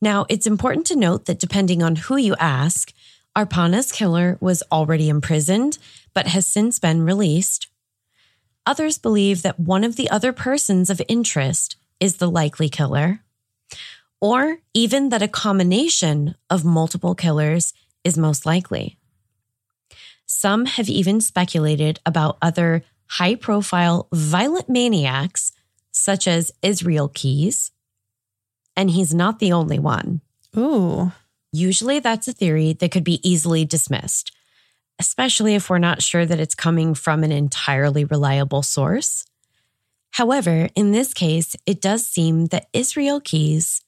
[0.00, 2.92] Now, it's important to note that depending on who you ask,
[3.36, 5.78] Arpana's killer was already imprisoned
[6.14, 7.68] but has since been released.
[8.66, 13.20] Others believe that one of the other persons of interest is the likely killer,
[14.20, 17.72] or even that a combination of multiple killers
[18.04, 18.98] is most likely.
[20.26, 25.52] Some have even speculated about other high profile violent maniacs,
[25.90, 27.70] such as Israel Keys.
[28.76, 30.20] And he's not the only one.
[30.56, 31.12] Ooh.
[31.52, 34.32] Usually, that's a theory that could be easily dismissed,
[34.98, 39.24] especially if we're not sure that it's coming from an entirely reliable source.
[40.12, 43.82] However, in this case, it does seem that Israel Keys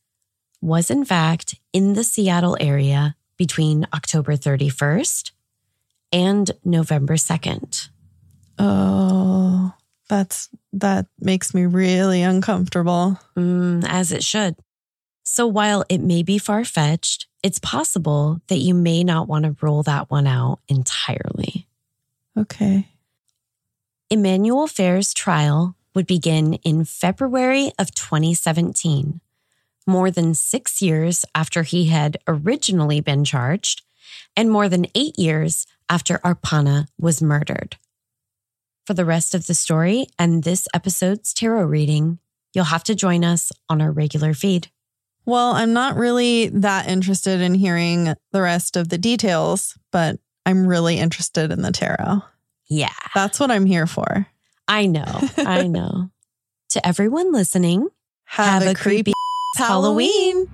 [0.60, 5.32] was, in fact, in the Seattle area between October 31st
[6.12, 7.88] and November 2nd.
[8.58, 9.72] Oh,
[10.08, 13.18] that's that makes me really uncomfortable.
[13.36, 14.56] Mm, as it should.
[15.22, 19.56] So while it may be far fetched, it's possible that you may not want to
[19.60, 21.66] rule that one out entirely.
[22.36, 22.88] Okay.
[24.10, 29.20] Emmanuel Fair's trial would begin in February of 2017,
[29.90, 33.82] more than six years after he had originally been charged,
[34.36, 37.76] and more than eight years after Arpana was murdered.
[38.86, 42.20] For the rest of the story and this episode's tarot reading,
[42.54, 44.68] you'll have to join us on our regular feed.
[45.26, 50.66] Well, I'm not really that interested in hearing the rest of the details, but I'm
[50.66, 52.22] really interested in the tarot.
[52.68, 54.26] Yeah, That's what I'm here for.
[54.66, 55.20] I know.
[55.36, 56.10] I know.
[56.70, 57.88] to everyone listening,
[58.24, 59.12] Have, a, creepy
[59.56, 60.48] Halloween.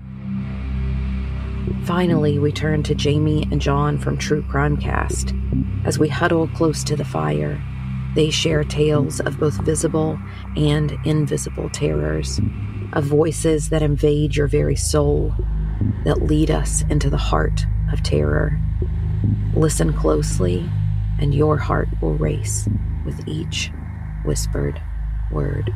[1.85, 5.35] Finally, we turn to Jamie and John from True Crime Cast.
[5.85, 7.63] As we huddle close to the fire,
[8.15, 10.19] they share tales of both visible
[10.57, 12.41] and invisible terrors,
[12.95, 15.35] of voices that invade your very soul,
[16.05, 18.59] that lead us into the heart of terror.
[19.55, 20.69] Listen closely,
[21.21, 22.67] and your heart will race
[23.05, 23.71] with each
[24.25, 24.81] whispered
[25.31, 25.73] word.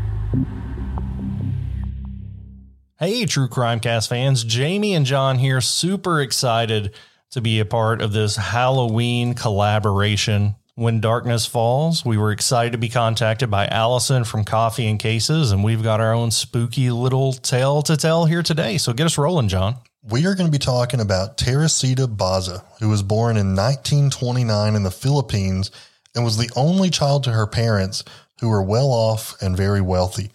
[3.03, 6.93] Hey, True Crime Cast fans, Jamie and John here, super excited
[7.31, 10.55] to be a part of this Halloween collaboration.
[10.75, 15.51] When Darkness Falls, we were excited to be contacted by Allison from Coffee and Cases,
[15.51, 18.77] and we've got our own spooky little tale to tell here today.
[18.77, 19.77] So get us rolling, John.
[20.03, 24.83] We are going to be talking about Teresita Basa, who was born in 1929 in
[24.83, 25.71] the Philippines
[26.15, 28.05] and was the only child to her parents
[28.43, 30.31] who were well off and very wealthy.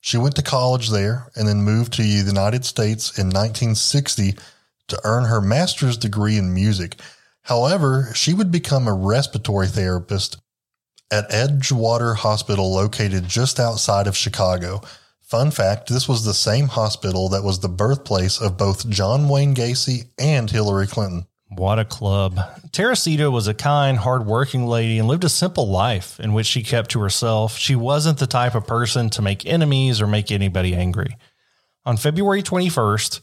[0.00, 4.36] She went to college there and then moved to the United States in 1960
[4.88, 6.96] to earn her master's degree in music.
[7.42, 10.38] However, she would become a respiratory therapist
[11.10, 14.82] at Edgewater Hospital located just outside of Chicago.
[15.20, 19.54] Fun fact this was the same hospital that was the birthplace of both John Wayne
[19.54, 21.26] Gacy and Hillary Clinton.
[21.50, 22.38] What a club.
[22.72, 26.90] Teresita was a kind, hardworking lady and lived a simple life in which she kept
[26.90, 27.56] to herself.
[27.56, 31.16] She wasn't the type of person to make enemies or make anybody angry.
[31.86, 33.20] On February 21st,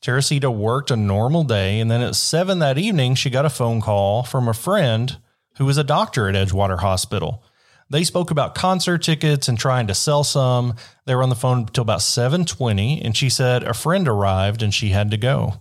[0.00, 3.80] Teresita worked a normal day, and then at 7 that evening, she got a phone
[3.80, 5.18] call from a friend
[5.58, 7.42] who was a doctor at Edgewater Hospital.
[7.90, 10.74] They spoke about concert tickets and trying to sell some.
[11.04, 14.72] They were on the phone until about 7:20 and she said a friend arrived and
[14.72, 15.60] she had to go.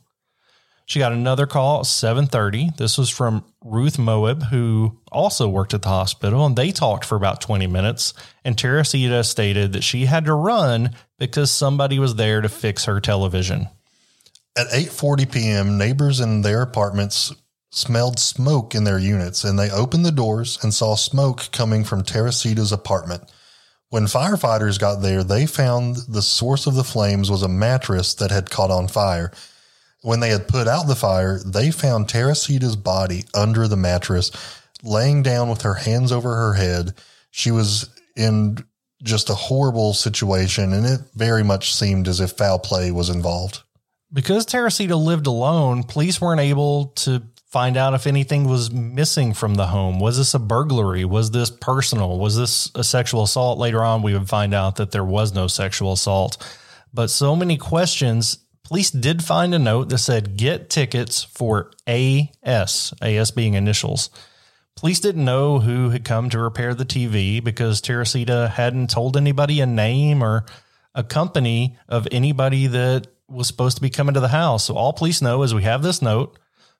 [0.86, 2.78] She got another call at 7:30.
[2.78, 7.16] This was from Ruth Moab who also worked at the hospital and they talked for
[7.16, 8.14] about 20 minutes
[8.44, 13.00] and Teresita stated that she had to run because somebody was there to fix her
[13.00, 13.68] television.
[14.56, 17.34] At 8:40 p.m., neighbors in their apartments
[17.72, 22.04] smelled smoke in their units and they opened the doors and saw smoke coming from
[22.04, 23.24] Teresita's apartment.
[23.90, 28.32] When firefighters got there, they found the source of the flames was a mattress that
[28.32, 29.32] had caught on fire.
[30.06, 34.30] When they had put out the fire, they found Teresita's body under the mattress,
[34.84, 36.94] laying down with her hands over her head.
[37.32, 38.64] She was in
[39.02, 43.64] just a horrible situation, and it very much seemed as if foul play was involved.
[44.14, 49.56] Because Teresita lived alone, police weren't able to find out if anything was missing from
[49.56, 50.00] the home.
[50.00, 51.04] Was this a burglary?
[51.04, 52.20] Was this personal?
[52.20, 53.58] Was this a sexual assault?
[53.58, 56.38] Later on, we would find out that there was no sexual assault.
[56.94, 58.38] But so many questions.
[58.66, 64.10] Police did find a note that said, get tickets for AS, AS being initials.
[64.76, 69.62] Police didn't know who had come to repair the TV because Teresita hadn't told anybody
[69.62, 70.46] a name or
[70.94, 74.66] a company of anybody that was supposed to be coming to the house.
[74.66, 76.38] So all police know is we have this note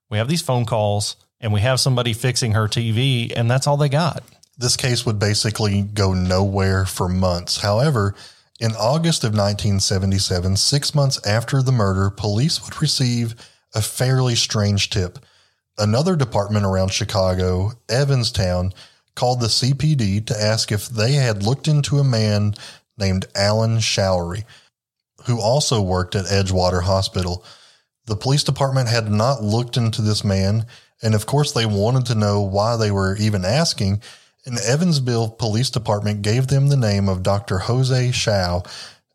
[0.10, 3.78] we have these phone calls and we have somebody fixing her TV, and that's all
[3.78, 4.24] they got.
[4.58, 7.58] This case would basically go nowhere for months.
[7.58, 8.16] However,
[8.60, 13.36] in August of 1977, six months after the murder, police would receive
[13.74, 15.20] a fairly strange tip.
[15.78, 18.72] Another department around Chicago, Evanston,
[19.14, 22.56] called the CPD to ask if they had looked into a man
[22.98, 24.46] named Alan Showery,
[25.26, 27.44] who also worked at Edgewater Hospital.
[28.06, 30.66] The police department had not looked into this man,
[31.02, 34.02] and of course, they wanted to know why they were even asking.
[34.46, 37.58] And Evansville Police Department gave them the name of Dr.
[37.60, 38.64] Jose Shao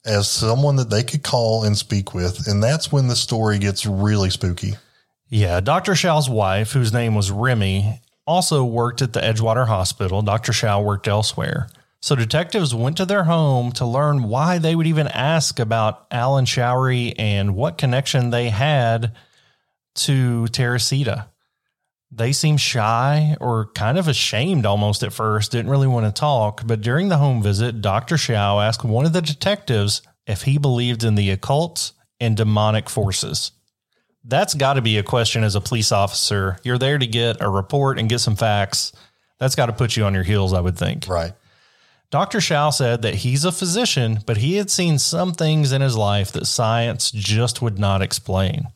[0.04, 2.48] as someone that they could call and speak with.
[2.48, 4.74] And that's when the story gets really spooky.
[5.28, 5.94] Yeah, Dr.
[5.94, 10.22] Shao's wife, whose name was Remy, also worked at the Edgewater Hospital.
[10.22, 10.52] Dr.
[10.52, 11.68] Shao worked elsewhere.
[12.02, 16.46] So detectives went to their home to learn why they would even ask about Alan
[16.46, 19.12] Showery and what connection they had
[19.96, 21.26] to Teresita.
[22.12, 26.62] They seemed shy or kind of ashamed almost at first, didn't really want to talk.
[26.66, 28.18] But during the home visit, Dr.
[28.18, 33.52] Shao asked one of the detectives if he believed in the occult and demonic forces.
[34.24, 36.58] That's got to be a question as a police officer.
[36.62, 38.92] You're there to get a report and get some facts.
[39.38, 41.08] That's got to put you on your heels, I would think.
[41.08, 41.32] Right.
[42.10, 42.40] Dr.
[42.40, 46.32] Shao said that he's a physician, but he had seen some things in his life
[46.32, 48.66] that science just would not explain.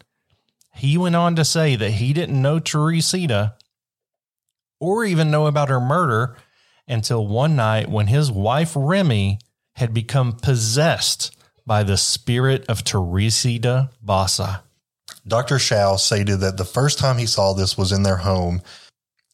[0.74, 3.54] He went on to say that he didn't know Teresita
[4.80, 6.36] or even know about her murder
[6.86, 9.38] until one night when his wife Remy
[9.76, 14.60] had become possessed by the spirit of Teresita Basa.
[15.26, 15.58] Dr.
[15.58, 18.60] Shao stated that the first time he saw this was in their home.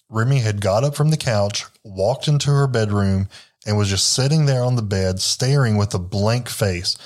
[0.09, 3.28] Remy had got up from the couch, walked into her bedroom,
[3.66, 6.97] and was just sitting there on the bed, staring with a blank face.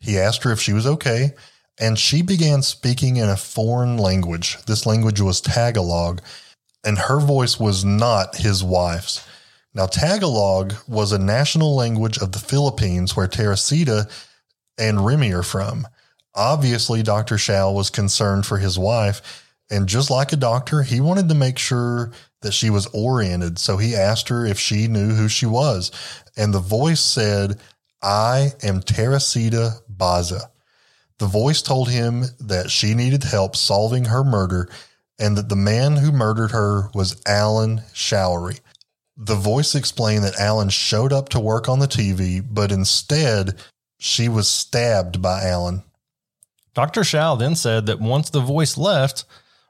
[0.00, 1.32] He asked her if she was okay,
[1.80, 4.58] and she began speaking in a foreign language.
[4.66, 6.20] This language was Tagalog,
[6.84, 9.26] and her voice was not his wife's.
[9.74, 14.08] Now, Tagalog was a national language of the Philippines where Teresita
[14.78, 15.86] and Remy are from.
[16.34, 17.38] Obviously, Dr.
[17.38, 21.58] Shao was concerned for his wife, and just like a doctor, he wanted to make
[21.58, 22.12] sure
[22.42, 23.58] that she was oriented.
[23.58, 25.90] So he asked her if she knew who she was.
[26.36, 27.58] And the voice said,
[28.02, 30.51] I am Teresita Basa.
[31.18, 34.68] The voice told him that she needed help solving her murder
[35.18, 38.60] and that the man who murdered her was Alan Showery.
[39.16, 43.56] The voice explained that Alan showed up to work on the TV, but instead
[43.98, 45.84] she was stabbed by Alan.
[46.74, 47.04] Dr.
[47.04, 49.24] Shao then said that once the voice left,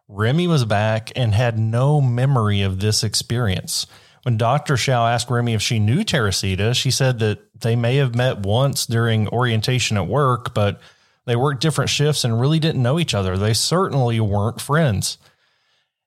[0.08, 3.86] Remy was back and had no memory of this experience.
[4.22, 4.76] When Dr.
[4.76, 8.86] Shao asked Remy if she knew Teresita, she said that they may have met once
[8.86, 10.80] during orientation at work, but
[11.24, 13.36] they worked different shifts and really didn't know each other.
[13.36, 15.18] They certainly weren't friends.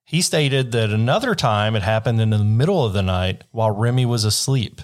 [0.03, 4.05] He stated that another time it happened in the middle of the night while Remy
[4.05, 4.81] was asleep.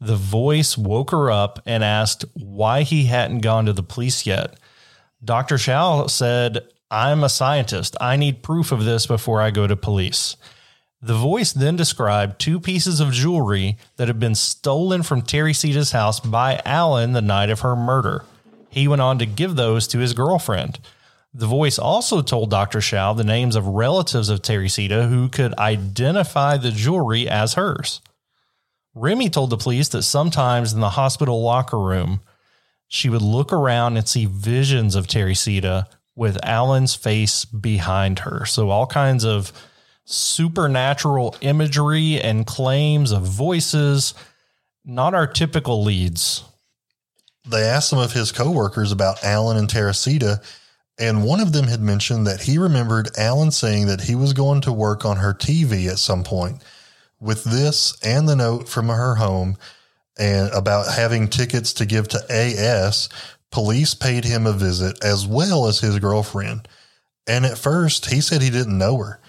[0.00, 4.58] The voice woke her up and asked why he hadn't gone to the police yet.
[5.24, 5.58] Dr.
[5.58, 6.60] Shao said,
[6.90, 7.96] I'm a scientist.
[8.00, 10.36] I need proof of this before I go to police.
[11.00, 15.92] The voice then described two pieces of jewelry that had been stolen from Terry Teresita's
[15.92, 18.24] house by Alan the night of her murder.
[18.70, 20.78] He went on to give those to his girlfriend.
[21.34, 22.80] The voice also told Dr.
[22.80, 28.00] Shao the names of relatives of Teresita who could identify the jewelry as hers.
[28.94, 32.20] Remy told the police that sometimes in the hospital locker room,
[32.88, 38.44] she would look around and see visions of Teresita with Alan's face behind her.
[38.44, 39.52] So, all kinds of
[40.04, 44.14] supernatural imagery and claims of voices,
[44.84, 46.42] not our typical leads.
[47.50, 50.40] They asked some of his coworkers about Alan and Teresita,
[50.98, 54.60] and one of them had mentioned that he remembered Alan saying that he was going
[54.62, 56.62] to work on her TV at some point.
[57.20, 59.56] With this and the note from her home
[60.18, 63.08] and about having tickets to give to AS,
[63.50, 66.68] police paid him a visit as well as his girlfriend.
[67.26, 69.20] And at first, he said he didn't know her.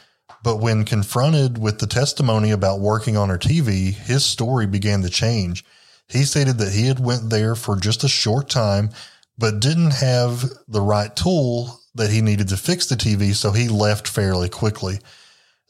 [0.44, 5.10] But when confronted with the testimony about working on her TV, his story began to
[5.10, 5.66] change.
[6.10, 8.90] He stated that he had went there for just a short time,
[9.38, 13.68] but didn't have the right tool that he needed to fix the TV, so he
[13.68, 15.00] left fairly quickly.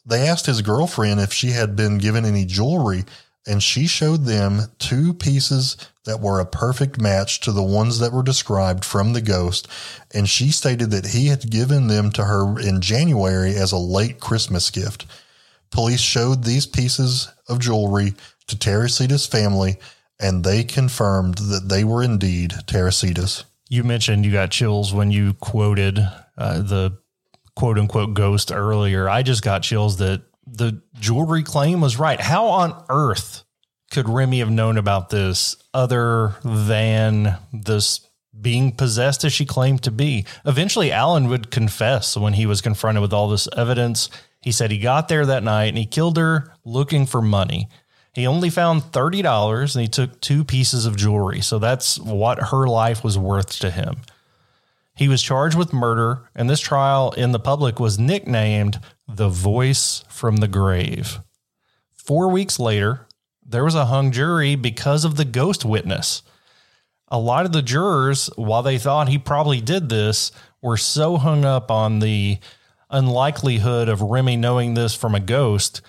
[0.06, 3.04] They asked his girlfriend if she had been given any jewelry,
[3.46, 8.12] and she showed them two pieces that were a perfect match to the ones that
[8.12, 9.68] were described from the ghost.
[10.14, 14.20] And she stated that he had given them to her in January as a late
[14.20, 15.06] Christmas gift.
[15.72, 18.14] Police showed these pieces of jewelry
[18.48, 19.78] to Teresita's family,
[20.20, 23.46] and they confirmed that they were indeed Teresita's.
[23.70, 26.00] You mentioned you got chills when you quoted
[26.38, 26.98] uh, the
[27.56, 29.08] quote unquote ghost earlier.
[29.08, 32.20] I just got chills that the jewelry claim was right.
[32.20, 33.44] How on earth
[33.92, 38.02] could Remy have known about this other than this
[38.40, 40.26] being possessed as she claimed to be?
[40.46, 44.10] Eventually, Alan would confess when he was confronted with all this evidence.
[44.42, 47.68] He said he got there that night and he killed her looking for money.
[48.14, 51.42] He only found $30 and he took two pieces of jewelry.
[51.42, 53.98] So that's what her life was worth to him.
[54.96, 60.04] He was charged with murder, and this trial in the public was nicknamed The Voice
[60.10, 61.20] from the Grave.
[61.94, 63.08] Four weeks later,
[63.46, 66.22] there was a hung jury because of the ghost witness.
[67.08, 71.46] A lot of the jurors, while they thought he probably did this, were so hung
[71.46, 72.38] up on the
[72.90, 75.82] unlikelihood of Remy knowing this from a ghost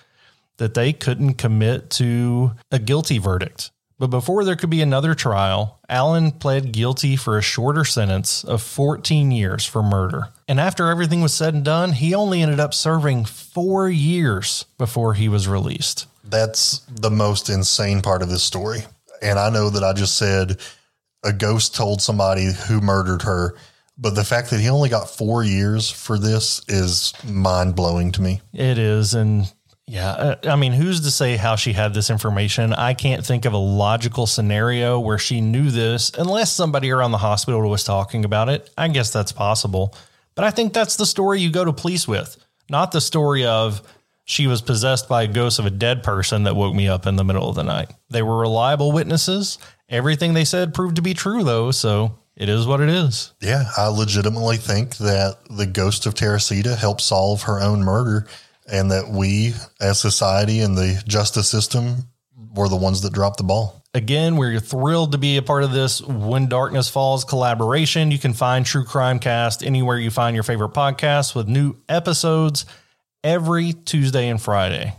[0.61, 3.71] that they couldn't commit to a guilty verdict.
[3.97, 8.61] But before there could be another trial, Allen pled guilty for a shorter sentence of
[8.61, 10.27] 14 years for murder.
[10.47, 15.15] And after everything was said and done, he only ended up serving four years before
[15.15, 16.05] he was released.
[16.23, 18.81] That's the most insane part of this story.
[19.19, 20.59] And I know that I just said
[21.23, 23.55] a ghost told somebody who murdered her,
[23.97, 28.21] but the fact that he only got four years for this is mind blowing to
[28.21, 28.41] me.
[28.53, 29.15] It is.
[29.15, 29.51] And
[29.91, 32.71] yeah, uh, I mean, who's to say how she had this information?
[32.71, 37.17] I can't think of a logical scenario where she knew this unless somebody around the
[37.17, 38.69] hospital was talking about it.
[38.77, 39.93] I guess that's possible.
[40.33, 42.37] But I think that's the story you go to police with,
[42.69, 43.81] not the story of
[44.23, 47.17] she was possessed by a ghost of a dead person that woke me up in
[47.17, 47.91] the middle of the night.
[48.09, 49.57] They were reliable witnesses.
[49.89, 51.71] Everything they said proved to be true, though.
[51.71, 53.33] So it is what it is.
[53.41, 58.25] Yeah, I legitimately think that the ghost of Teresita helped solve her own murder
[58.71, 62.07] and that we as society and the justice system
[62.55, 63.83] were the ones that dropped the ball.
[63.93, 68.09] Again, we're thrilled to be a part of this When Darkness Falls collaboration.
[68.09, 72.65] You can find True Crime Cast anywhere you find your favorite podcasts with new episodes
[73.21, 74.93] every Tuesday and Friday.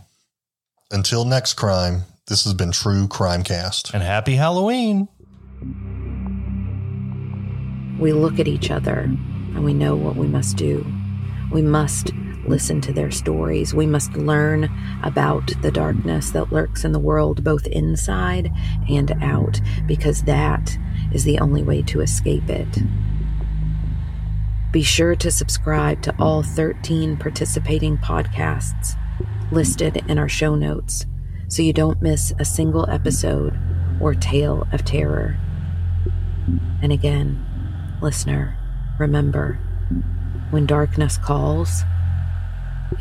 [0.91, 3.95] Until next crime, this has been True Crime Cast.
[3.95, 5.07] And happy Halloween.
[7.99, 10.85] We look at each other and we know what we must do.
[11.51, 12.11] We must
[12.47, 13.73] listen to their stories.
[13.73, 14.69] We must learn
[15.03, 18.51] about the darkness that lurks in the world, both inside
[18.89, 20.77] and out, because that
[21.11, 22.79] is the only way to escape it.
[24.71, 28.97] Be sure to subscribe to all 13 participating podcasts
[29.51, 31.05] listed in our show notes
[31.47, 33.57] so you don't miss a single episode
[34.01, 35.37] or tale of terror.
[36.81, 37.45] And again,
[38.01, 38.57] listener,
[38.99, 39.59] remember
[40.49, 41.83] when darkness calls,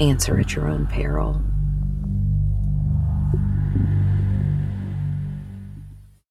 [0.00, 1.42] answer at your own peril.